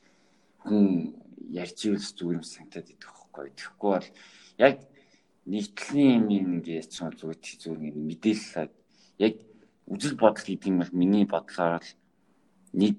[0.62, 1.18] хүн
[1.50, 3.50] ярьж ивэл зүгээр юм санагдаад идэх байхгүй.
[3.58, 4.08] Тэгэхгүй бол
[4.62, 4.76] яг
[5.50, 8.70] нийтлийн юм ингээд ч зүгээр зүгээр мэдээлэл
[9.18, 9.34] яг
[9.90, 11.92] үжил бодол гэдэг юм бол миний бодлоор л
[12.72, 12.98] нэг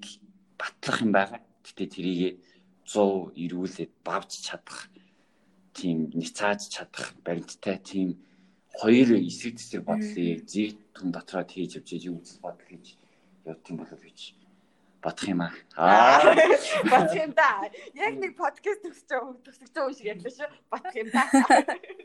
[0.60, 1.40] батлах юм байгаа.
[1.64, 2.44] Гэтэ тэрийг
[2.84, 4.92] 100 эргүүлээд бавж чадах
[5.72, 8.20] тийм ницааж чадах баримттай тийм
[8.80, 12.98] хоёр эсрэг зэсрэг бодлыг зэг түн дотроо хийж явж юу үзэл бодол хийж
[13.46, 14.18] явт юм болов гэж
[15.04, 15.52] бодох юм аа.
[15.76, 16.34] Аа
[16.92, 17.68] бодох юм да.
[17.94, 20.50] Яг нэг подкаст төгсөж байгаа төгсөж байгаа шиг ярьлаа шүү.
[20.72, 21.22] Бодох юм да.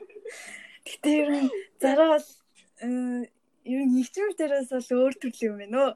[0.89, 1.49] Гэтэ ер нь
[1.80, 2.28] зараа бол
[2.84, 5.91] ер нь ихчмэр дээрээс бол өөр төрлийн юм байна уу?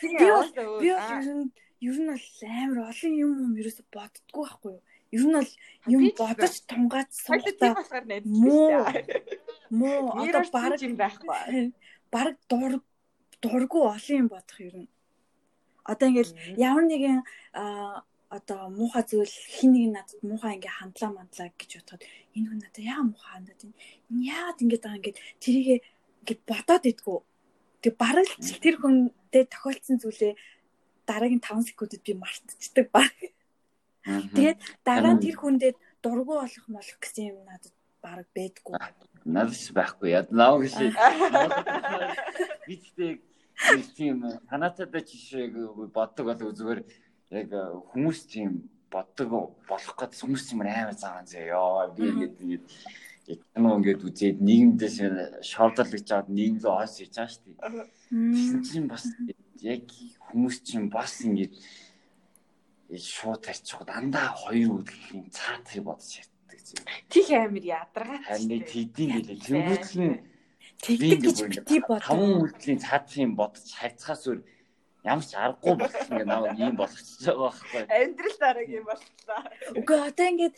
[0.00, 4.44] Би бол би бол ер нь ер нь бол амар олон юм юм ерөөсө боддгоо
[4.46, 4.82] байхгүй юу?
[5.12, 5.50] Ер нь бол
[5.92, 8.32] юм бодож тунгаад суултаа болохоор найдаж
[9.70, 11.72] муу одоо баг юм байхгүй.
[12.12, 12.72] Баг дур
[13.42, 14.88] дургу олон юм бодох ер нь.
[15.84, 17.20] Одоо ингээл ямар нэгэн
[18.32, 22.02] одоо муухай зүйл хин нэг надад муухай ингээ хандлаа мандлаа гэж бодоход
[22.36, 23.76] энэ хүн надад яа муухай хандаад байна.
[24.32, 25.78] Яагаад ингэж байгаа ингээд тэрийгээ
[26.20, 27.18] ингээд бодоод идэггүй.
[27.84, 30.32] Тэг бараг л тэр хүнтэй тохиолдсон зүйлээ
[31.04, 33.12] дараагийн 5 секундэд би мартчихдаг баг.
[34.04, 35.72] Тэгээд дараа нь тэр хүндээ
[36.02, 38.74] дургу болох молох гэсэн юм надад бараг байдгүй.
[39.24, 40.08] Надад байхгүй.
[40.10, 40.74] Яа наа гэж.
[42.66, 43.22] Би тэгтээ
[43.94, 45.54] тийм танатад жишээг
[45.94, 46.80] боддог болов зүгээр
[47.30, 47.50] яг
[47.94, 51.94] хүмүүс тийм боддог болох гэж хүмүүс юм амар заагаан заяа.
[51.94, 52.36] Би ингээд
[53.30, 54.96] яг кино ингээд үзээд нийгэмдээс
[55.46, 57.86] шоолдол гэж жаад нийгэм рүү оос хийж байгаа шүү дээ.
[58.10, 59.04] Тэгсэн чинь бас
[59.62, 59.86] яг
[60.26, 61.54] хүмүүс чинь бас ингээд
[62.98, 66.76] шууд тарчих дандаа хоёр үдлийн цаатыг бодож яддаг зү.
[67.08, 68.20] Тих амир ядаргаа.
[68.28, 70.12] Харин тэдийн гэлээ тэнгуүтлэн
[70.82, 72.02] тэгдэг гэж бити бод.
[72.04, 74.40] Таван үдлийн цаатыг бодож хайцхаас өөр
[75.02, 77.82] ямар ч аргагүй болох ингээ наваа ийм болгочихж байгаа байхгүй.
[77.90, 79.40] Амьдрал дараагийн болтлоо.
[79.78, 80.56] Үгүй одоо ингээд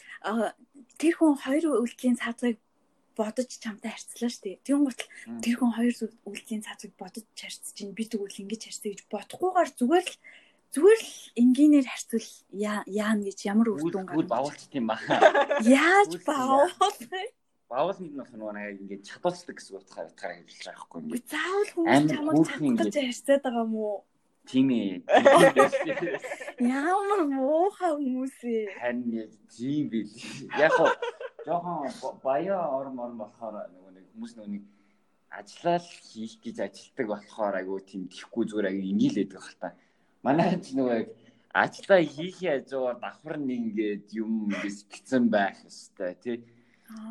[1.01, 2.57] тэр хүн хоёр үлдэлийн цаатыг
[3.17, 4.65] бодож чамтай харьцлаа шүү дээ.
[4.67, 5.11] Тэгүн гутал
[5.41, 5.95] тэр хүн хоёр
[6.29, 10.17] үлдэлийн цаатыг бодож харьцаж чинь би тэгвэл ингэж харьцдаг гэж бодохгүйгээр зүгээр л
[10.75, 14.27] зүгээр л энгийнээр харьцвал яана гэж ямар үр дүн гарна.
[14.27, 14.99] Бавуулт тийм ба.
[15.63, 16.75] Яаж баавал?
[17.71, 21.27] Баавал нь нөх нөгөө ингээд чадварчдаг гэсэн утгаар утгаараа хэлж байгаа байхгүй ингээд.
[21.31, 23.99] Заавал хүмүүс чамайг чаддаг гэж харьцаад байгаа юм уу?
[24.45, 25.01] Тийм ээ.
[26.61, 28.65] Ямар муухай хүмүүс ээ.
[28.77, 30.11] Харин тийм бил.
[30.59, 30.93] Яг гоо
[31.47, 34.65] жоохон баяа орм орм болохоор нөгөө нэг хүмүүс нөгөө нэг
[35.39, 39.63] ажиллал хийх гэж ажилтдаг болохоор айгу тийм тэхгүй зүгээр айгу инgiйлээд байгаа хэл
[40.25, 41.09] та манай ч нөгөө яг
[41.53, 46.37] ажлаа хийхээ хажуугаар давхар нэг ингээд юм ингээд сэтгцэн байх хэвээр тий.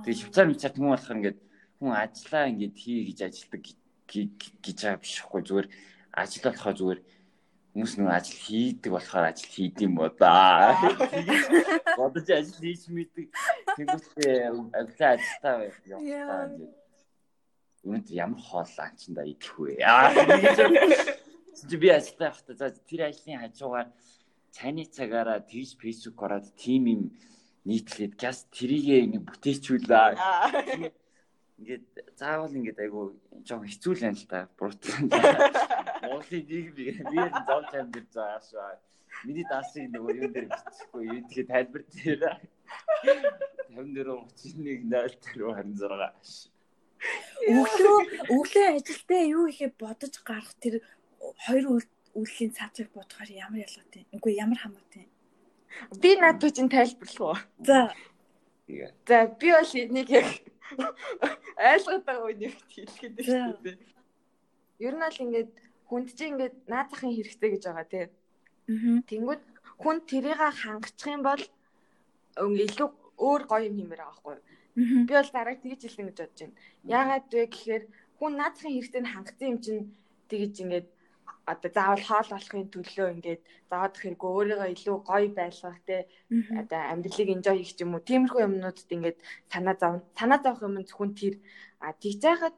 [0.01, 1.39] Тэгээ швейцар мчаад хүн болохоор ингээд
[1.77, 3.61] хүн ажлаа ингээд хий гэж ажилдаг
[4.09, 5.67] гэж байгаа биш хгүй зүгээр
[6.09, 7.01] ажил болохоо зүгээр
[7.73, 10.73] хүмүүс нөгөө ажил хийдэг болохоор ажил хийдэм бо да.
[12.01, 13.29] Бодож ажил хийж мэддэг.
[13.77, 14.37] Тэнгүүтээ
[14.73, 15.55] ажлаа ажилтаа
[15.85, 16.81] явах ингээд
[17.83, 19.83] Үүнд ямар хоол анчанда идэх вэ?
[19.83, 20.07] Аа
[21.69, 23.87] чи би ажилтаа явахдаа за тэр ажлын хажуугаар
[24.55, 27.01] цайны цагаараа тэгж Facebook ороод тим юм
[27.65, 30.11] нийтлээд газ тэрийгээ ингэ бүтээчүүлээ.
[31.59, 31.85] Ингээд
[32.19, 33.15] заавал ингээд айгу
[33.47, 34.49] жоохон хэцүү л юм л та.
[34.57, 35.09] Буртан.
[36.03, 38.81] Монголын нийгэм би би зов чам дээр заашаа.
[39.23, 42.21] Миний даасыг нөгөө юм дээр бичихгүй юу тэгэхээр тайлбар дээр
[43.73, 46.53] 54 31 0 26
[47.51, 47.97] өглөө
[48.31, 50.79] өглөө ажилдаа юу ихе бодож гарах тэр
[51.45, 51.65] хоёр
[52.13, 54.05] үйллийн цаацыг бодохоор ямар ялгаатай.
[54.13, 55.09] Үгүй ямар хамаатай.
[56.01, 57.37] Би надад чинь тайлбарлах уу?
[57.65, 57.93] За.
[59.07, 60.29] За би бол энийг яг
[61.57, 63.77] ойлгоод байгаа үнийг хэлэхэд шүү дээ.
[64.85, 65.51] Ер нь бол ингээд
[65.89, 68.05] хүнд чинь ингээд наацахын хэрэгтэй гэж байгаа тий.
[69.09, 69.43] Тэнгүүд
[69.81, 71.43] хүн тэрийг хангачих юм бол
[72.37, 75.05] илүү өөр гоё юм хэмээр байгаа байхгүй юу?
[75.07, 76.57] Би бол дараа тэгж хэлсэн гэж бодож байна.
[76.97, 77.83] Яагаад вэ гэхээр
[78.17, 79.83] хүн наацахын хэрэгтэй нь хангацсан юм чинь
[80.29, 80.87] тэгж ингээд
[81.45, 86.07] одоо заавал хоол болохын төлөө ингээд заавал хэрэг өөрийгөө илүү гоё байлгах те.
[86.61, 88.07] Одоо амьдралыг enjoy хийх юм уу?
[88.07, 89.17] Тиймэрхүү юмнуудад ингээд
[89.51, 91.35] санаа зовно санаа зовх юм зөвхөн тэр.
[91.83, 92.55] А тийж яхад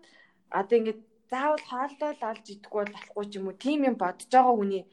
[0.53, 3.57] одоо ингээд заавал хоолдоо л олж идэхгүй болохгүй ч юм уу?
[3.57, 4.83] Тийм юм бодож байгаа хүний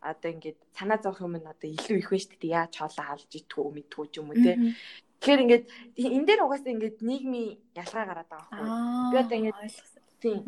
[0.00, 2.56] одоо ингээд санаа зовх юм нь одоо илүү их байна шүү дээ.
[2.56, 4.52] Яаж хоолоо алж идэхгүй мэдгүй ч юм уу те.
[5.20, 5.64] Тэгэхээр ингээд
[6.00, 9.12] энэ дээр угаасаа ингээд нийгмийн ялгаа гараад байгаа байхгүй.
[9.12, 9.60] Би одоо ингээд
[10.24, 10.40] тийм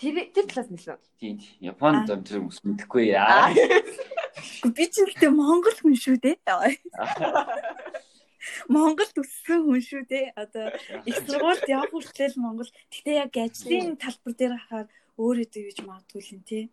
[0.00, 0.98] Тэр тэр талаас нэлээ.
[1.20, 1.36] Тийм.
[1.60, 3.52] Японд зам тэр хүмүүс мэдэхгүй яа.
[4.76, 6.36] Би ч л тийм Монгол хүн шүү дээ.
[8.68, 10.26] Монголд өссөн хүн шүү дээ.
[10.34, 10.74] Одоо
[11.08, 12.70] их сургуульд явах хүртэл Монгол.
[12.90, 14.88] Гэтэ яг ажлын талбар дээр хахаар
[15.18, 16.64] өөрөө тэгж магадгүй л тий.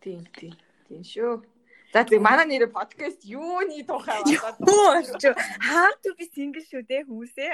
[0.00, 0.56] Тийм тийм.
[0.88, 1.44] Тийм шүү.
[1.92, 4.18] За тийм манай нэр подкаст юуны тухай
[4.58, 5.22] болоод
[5.60, 7.52] хаа ту би сингл шүү дээ хүмүүсээ.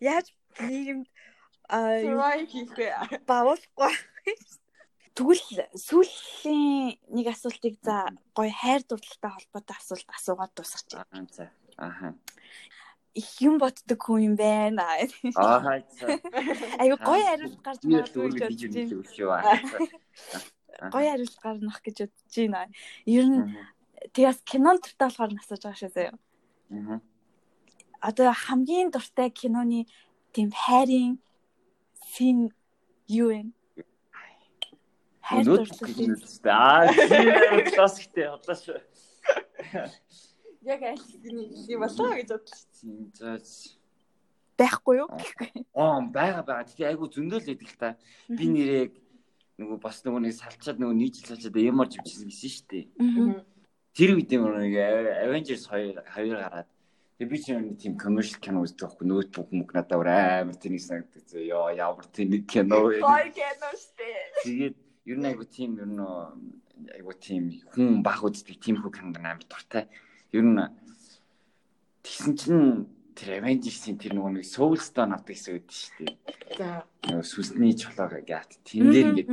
[0.00, 0.26] Яаж
[0.58, 1.06] нийгэмд
[1.68, 2.88] survive хийхгүй
[3.26, 3.94] бавуулахгүй.
[5.12, 11.04] Тэгвэл сүүлийн нэг асуултыг за гоё хайр дурлалтай холбоотой асуулт асуугаад дуусгачих.
[11.36, 11.52] За.
[11.76, 12.14] Аха.
[13.12, 14.96] Их юм боддог хүн юм байна.
[15.36, 15.84] Аа.
[16.80, 19.60] Аюу гоё хариулт гарч магадгүй гэж бодож байна.
[20.88, 22.72] гоё хариулт гарнах гэж бодож байна.
[23.04, 23.52] Ер нь
[24.16, 26.16] тэгээс кинон дуртай болохоор насаж байгаа шээ заяа.
[26.72, 27.04] Аа.
[28.00, 29.84] Одоо хамгийн дуртай киноны
[30.32, 31.20] тийм хайрын
[32.12, 32.52] син
[33.08, 33.40] юу вэ?
[35.22, 35.68] Хайр дурлал.
[36.44, 38.80] Аа, тийм классиктэй бодлоо шүү.
[40.68, 42.60] Яг аль хэдийн болоо гэж бодлоо.
[42.76, 43.38] Тийм зөө.
[44.60, 45.08] Байхгүй юу?
[45.72, 46.68] Аа, байгаа байгаа.
[46.68, 47.96] Тэгээ айгу зөндөл байдаг л та.
[48.28, 48.84] Би нэрээ
[49.62, 52.84] нөгөө бас нөгөө нэг салчаад нөгөө нийцэл салчаад ямар живчихсэн гэсэн шүү дээ.
[53.96, 54.74] Тэр үед нэг
[55.24, 56.68] Avengers 2 2 гараад
[57.22, 61.54] Тэгээ би чинь тийм commercial кино үздэг байхгүй ноутбук мөг надад амар тэнэг санагддаг зөө.
[61.54, 62.98] Ёо ямар тэнэг кино вэ?
[62.98, 64.10] Гой кино штэ.
[64.42, 69.14] Тэгээд ер нь айгу тийм ер нь айгу тийм хүн баг үздэг тийм хүү кино
[69.22, 69.86] амар дуртай.
[70.34, 70.66] Ер нь
[72.02, 76.82] тэгсэн чинь тэр Avengers-ийн тэр нөгөө нэг Soul Stone авдаг гэсэн үг шүү дээ За.
[77.06, 79.30] Нөгөө сүнсний чулууг гат тэн дээр ингээд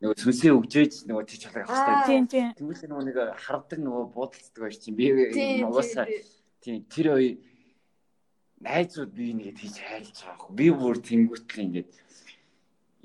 [0.00, 2.08] нөгөө сүнсээ өгжөөж нөгөө тэр чулууг авах хэрэгтэй.
[2.08, 2.48] Тийм тийм.
[2.56, 5.12] Тэгвэл нөгөө нэг хардаг нөгөө буудалцдаг байж чинь би
[5.68, 6.08] угаасаа
[6.60, 7.36] тийм тэр хоёр
[8.60, 10.56] найзууд би нэгэд хийж хайлж байгаа хөө.
[10.58, 11.90] Би бүр тэнгуүтэл ингээд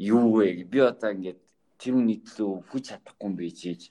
[0.03, 0.68] юу вэ?
[0.68, 1.39] Би одоо ингээд
[1.80, 3.82] тэр үний төлөө хүч чадахгүй юм байж ээж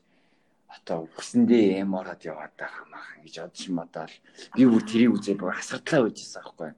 [0.69, 4.15] одоо өгсөндөө эм ороод яваад байгаа хамаахан гэж бодож модал
[4.57, 6.73] би бүр тэрийг үзээд бүр асартлаа байжсэн аахгүй.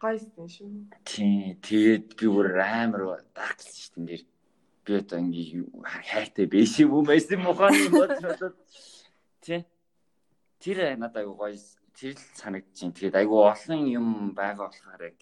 [0.00, 0.68] гой стэн шүү.
[1.04, 4.22] Тийм тэгээд би бүр амар дагсан шүү дээ.
[4.84, 5.64] Би одоо ингээ
[6.10, 8.52] хайртай биш юм байсан муханы бодлоо.
[9.44, 9.64] Тийм.
[10.64, 11.60] Тэр надад айгу гоё
[11.92, 12.96] тэр л санагдчихээн.
[12.96, 15.18] Тэгээд айгу олон юм байгаа болохоор яг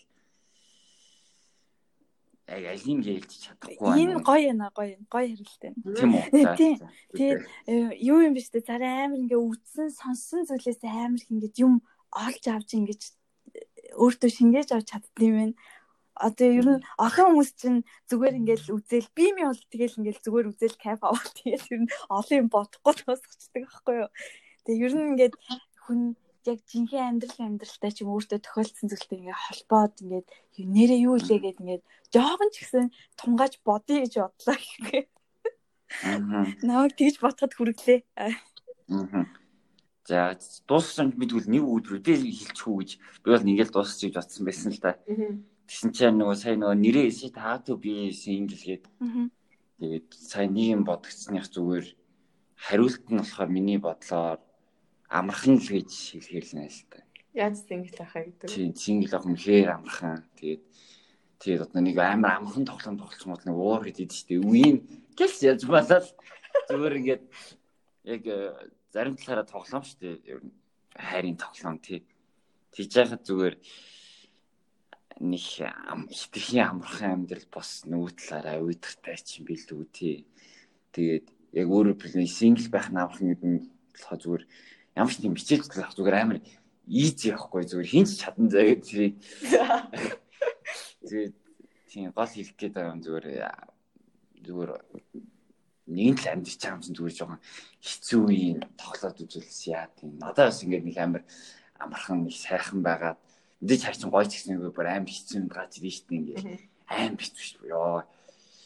[2.47, 5.72] яг алийг хэлж чадахгүй Энэ гоё яна гоё гоё хэрэлтэй.
[5.99, 6.55] Тийм үү?
[6.55, 6.76] Тийм.
[7.18, 7.40] Тэгээд
[8.07, 11.82] юу юм бэ штэ зарай амар ингээ үдсэн сонсон зүйлээс амар их ингээд юм
[12.12, 13.66] олж авч ингэж э,
[13.99, 15.57] өөртөө шингээж авч чаддсан юм байна.
[16.12, 17.80] Одоо ер нь олон хүмүүс чинь
[18.12, 21.93] зүгээр ингээл үзэл би ми бол тэгэл ингээл зүгээр үзэл кайф аваад тэгэл ер нь
[22.12, 24.11] олон юм бодохгүй тусахчдаг байхгүй юу.
[24.66, 25.34] Тэгээ ер нь ингээд
[25.84, 26.00] хүн
[26.46, 30.26] яг жинхэнэ амьдрал амьдралтай ч юм өөртөө тохиолдсон зүйлтэй ингээ холбоод ингээд
[30.58, 32.86] нэрээ юу илээ гэд ингээд жоохон ч гэсэн
[33.18, 35.02] тунгааж бодъё гэж бодлоо гэхгүй.
[36.02, 36.46] Аа.
[36.66, 38.00] Намайг тэгж бодоход хүргэлээ.
[38.18, 38.34] Аа.
[40.02, 40.34] За
[40.66, 42.90] дууссан мэдвэл нэг өдрөдөө хэлчихүү гэж
[43.22, 44.98] би бол ингээл дуусчих гэж бодсон байсан л да.
[45.70, 49.30] Тэгсэн чинь нөгөө сая нөгөө нэрээ эсэ таату би сингл гээд Аа.
[49.78, 51.86] тэгээд сая нэг юм бодгцсных зүгээр
[52.58, 54.42] хариулт нь болохоор миний бодлоор
[55.12, 57.04] амархан л гэж хэлэхээр л та.
[57.36, 58.48] Яаж сингл ахаа гэдэг.
[58.48, 60.24] Тийм сингл ах үнэхээр амархан.
[60.40, 60.62] Тэгээд
[61.40, 64.40] тэгээд одоо нэг амар амархан тоглоом тоглох юм бол нэг уур хэдэж штэ.
[64.40, 64.78] Үеийн
[65.16, 66.08] гэлс яаж балал
[66.68, 67.24] зүгээр ингээд
[68.08, 68.38] яг э,
[68.92, 70.20] зарим талаараа тоглоом штэ.
[70.24, 70.52] Ер нь
[70.96, 72.04] хайрын тоглоом тий.
[72.72, 73.56] Тэгж яхад зүгээр
[75.20, 75.44] нэг
[76.08, 80.24] хитрхийн амархан амьдрал бос нөгөө талаараа уйдгартай ч юм билүү тий.
[80.96, 83.60] Тэгээд яг өөрөө плей сингл байх нь амархан гэдэг нь
[83.92, 84.44] болохоо зүгээр
[84.97, 86.38] ямар ч тийм хичээлж болох зүгээр амар
[86.88, 89.14] ийзи явахгүй зүгээр хинч чадан гэж тэрийг
[91.07, 91.34] тэгээд
[91.90, 93.26] тийм гол хэлэх гээд байгаа юм зүгээр
[94.43, 94.70] зүгээр
[95.93, 97.40] нэг л юм чинь зүгээр жоохон
[97.82, 101.22] хэцүү үеийн тоглоод үзүүлс яа тийм надад бас ингээд нэг амар
[101.82, 103.18] амархан нэг сайхан байгаад
[103.62, 106.47] мэдээж хайчин гоё ч гэсэн нэг бүр амар хэцүү юм гарч ирж штэ ингээд.
[106.86, 108.03] Амар хэцүү шүү ёо.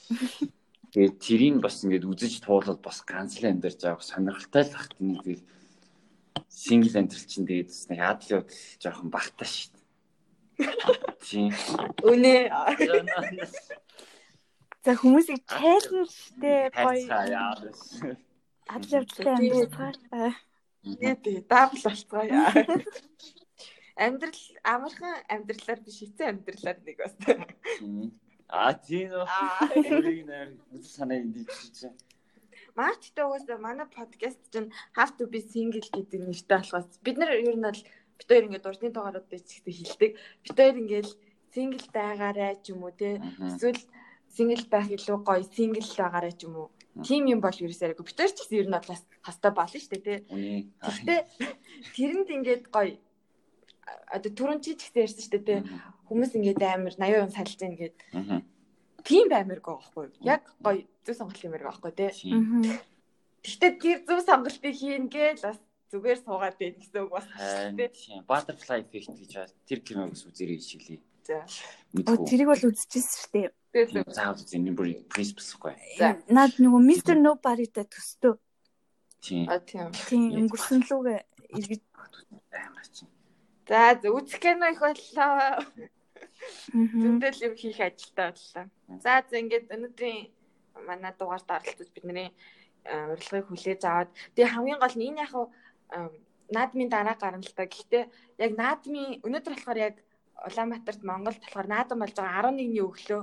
[0.93, 5.19] Тэгээд тэрийг бас ингээд үзэж туулаад бас ганц л амьдарч байгаа сонирхолтой л багт нэг
[5.25, 5.45] тэгэл
[6.49, 9.85] сингл амьдрал чинь тэгээд бас нэг адлын удал жоохон багтаа шүү дээ.
[11.21, 11.53] Тийм.
[12.03, 12.49] Үнэ.
[14.87, 17.83] За хүмүүсийг чаленжтэй гоё Хайцаа яарас.
[18.71, 19.99] адлавдтай амьдрал.
[20.87, 22.23] Нэ тий дабл болцгоо.
[23.97, 27.15] Амьдрал амархан амьдралаар биш хэцүү амьдралаар нэг бас.
[28.49, 29.27] А тийм үү.
[29.27, 29.67] Аа.
[29.75, 30.55] Тэрийг нэр
[30.87, 31.35] санаа энд
[31.75, 31.91] чинь.
[32.77, 37.57] Марчтай угаасаа манай подкаст чинь have to be single гэдэг нэртэй болохоос бид нар ер
[37.57, 37.83] нь бол
[38.19, 40.11] бид хоёр ингээд урдны тоогоорууд дэжигтэй хилдэг.
[40.45, 41.09] Бид хоёр ингээд
[41.55, 43.17] single байгаарай ч юм уу те
[43.49, 43.81] эсвэл
[44.37, 46.69] single байх илүү гоё single байгаарай ч юм уу.
[47.07, 50.05] Тим юм бол ерөөсөө бид хоёр ч гэсэн ер нь бас хастай болно шүү дээ
[50.05, 50.15] те.
[50.85, 51.21] Гэхдээ
[51.97, 53.01] тэрэнд ингээд гоё
[54.13, 55.57] одоо түрүүн чи ч гэсэн ярьсан шүү дээ те.
[56.13, 58.45] Хүмүүс ингээд амар 80% салж гин гээд Аа.
[59.07, 60.11] Тийм баймирг байхгүй.
[60.27, 62.11] Яг гоё зөв сонголт юмэр байхгүй те.
[62.11, 62.67] Тийм.
[63.47, 65.59] Гэхдээ тэр зөв сонголтыг хийн гээл бас
[65.95, 67.89] зүгээр суугаад байх гэсэн үг бас тий.
[67.95, 68.21] тийм.
[68.27, 69.55] Butterfly effect гэж байна.
[69.71, 70.99] Тэр киног ус үзэрэй хэлье.
[71.27, 71.47] За.
[72.07, 73.49] Оо тэрийг бол үзчихсэн шүү дээ.
[73.73, 75.75] Тэгээд Заавал үзэн энэ бүр принципс хгүй.
[75.99, 76.19] За.
[76.27, 77.15] Наад нөгөө Mr.
[77.19, 78.35] Nobody-тай төстөө.
[79.23, 79.47] Тийм.
[79.51, 79.91] а тийм.
[80.07, 81.19] Тийм өнгөрсөн лүүгээ
[81.55, 81.83] эргэж
[82.57, 83.11] Амар чинь.
[83.69, 85.67] За за үзэх кино их боллоо.
[86.73, 88.65] Зөндөл юм хийх ажилтаа боллоо.
[89.05, 90.31] За за ингээд өнөөдрийн
[90.89, 92.31] манай дугаарт оролцож бидний
[92.87, 95.33] урилгыг хүлээж аваад тэгээ хамгийн гол нь энэ яг
[96.57, 97.67] наадмын дараа гарна л та.
[97.67, 98.05] Гэхдээ
[98.45, 99.97] яг наадмын өнөөдөр болохоор яг
[100.47, 103.23] Улаанбаатарт Монголд болохоор наадам болж байгаа 11-ний өглөө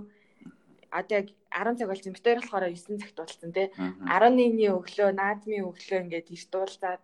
[0.99, 3.67] одоо яг 10 цаг болж битээр болохоор 9 цагт болсон тий.
[3.77, 7.03] 11-ний өглөө наадмын өглөө ингээд ирт уулзаад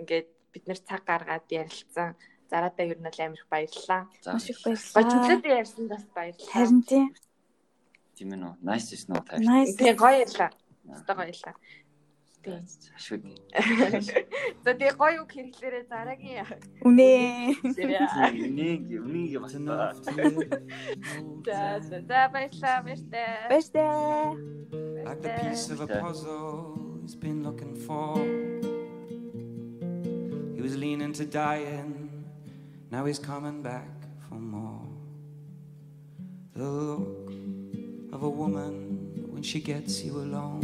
[0.00, 2.16] ингээд бид нэр цаг гаргаад ярилцсан.
[2.52, 4.02] Зараадаа ер нь л амар их баярлалаа.
[4.28, 4.92] Маш их баярлалаа.
[4.92, 6.52] Гочмлээд ярьсан бас баярлалаа.
[6.52, 7.08] Харин тийм.
[8.12, 8.54] Тийм ээ нөө.
[8.60, 9.40] Nice шүү нөө таа.
[9.40, 10.50] Тийм гоё ярьлаа.
[10.92, 11.56] Өстой гоё ярьлаа.
[12.44, 12.60] Тийм.
[12.92, 13.40] Ашгүй.
[14.60, 16.44] За тэгээ гоё үг хэрэглээрээ дараагийн
[16.84, 17.10] Үнэ.
[18.36, 19.96] Үнийг үнийг бас нөө.
[21.48, 23.48] За за баярлалаа баяртай.
[23.48, 23.88] Баяртай.
[25.08, 28.20] Like the piece of a puzzle he's been looking for.
[30.54, 32.01] He was leaning to dying,
[32.92, 33.88] now he's coming back
[34.28, 34.86] for more.
[36.54, 37.32] The look
[38.12, 40.60] of a woman when she gets you alone.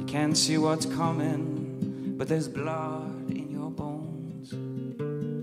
[0.00, 4.52] You can't see what's coming, but there's blood in your bones.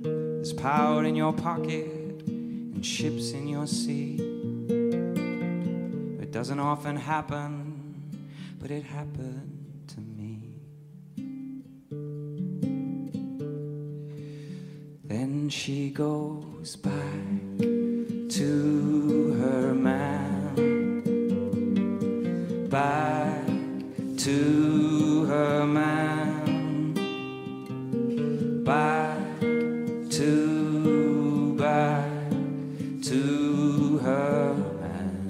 [0.03, 1.85] There's power in your pocket
[2.25, 4.15] and ships in your sea.
[6.19, 7.93] It doesn't often happen,
[8.59, 9.54] but it happened
[15.65, 17.57] she goes back
[18.29, 20.53] to her man.
[22.69, 23.47] Back
[24.17, 26.93] to her man.
[28.63, 29.17] Back
[30.11, 32.29] to back
[33.01, 35.25] to her man.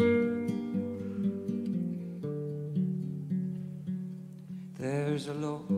[4.78, 5.70] There's a look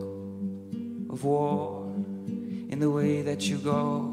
[1.12, 1.94] of war
[2.70, 4.07] in the way that you go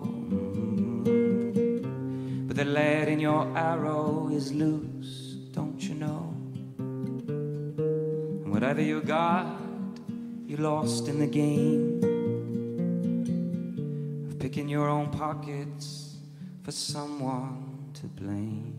[2.76, 5.16] lead in your arrow is loose
[5.56, 6.34] don't you know?
[6.78, 9.46] And Whatever you got,
[10.46, 12.02] you lost in the game.
[14.30, 16.18] Of picking your own pockets
[16.64, 18.74] for someone to blame.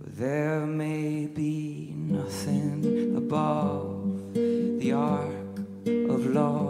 [0.00, 6.67] There may be nothing above the arc of love,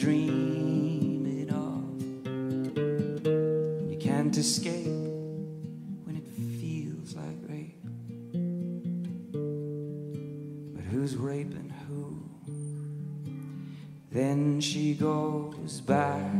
[0.00, 2.00] you're dreaming of.
[3.90, 4.86] You can't escape
[6.04, 6.26] when it
[6.60, 7.82] feels like rape.
[10.74, 12.28] But who's raping who?
[14.10, 16.32] Then she goes back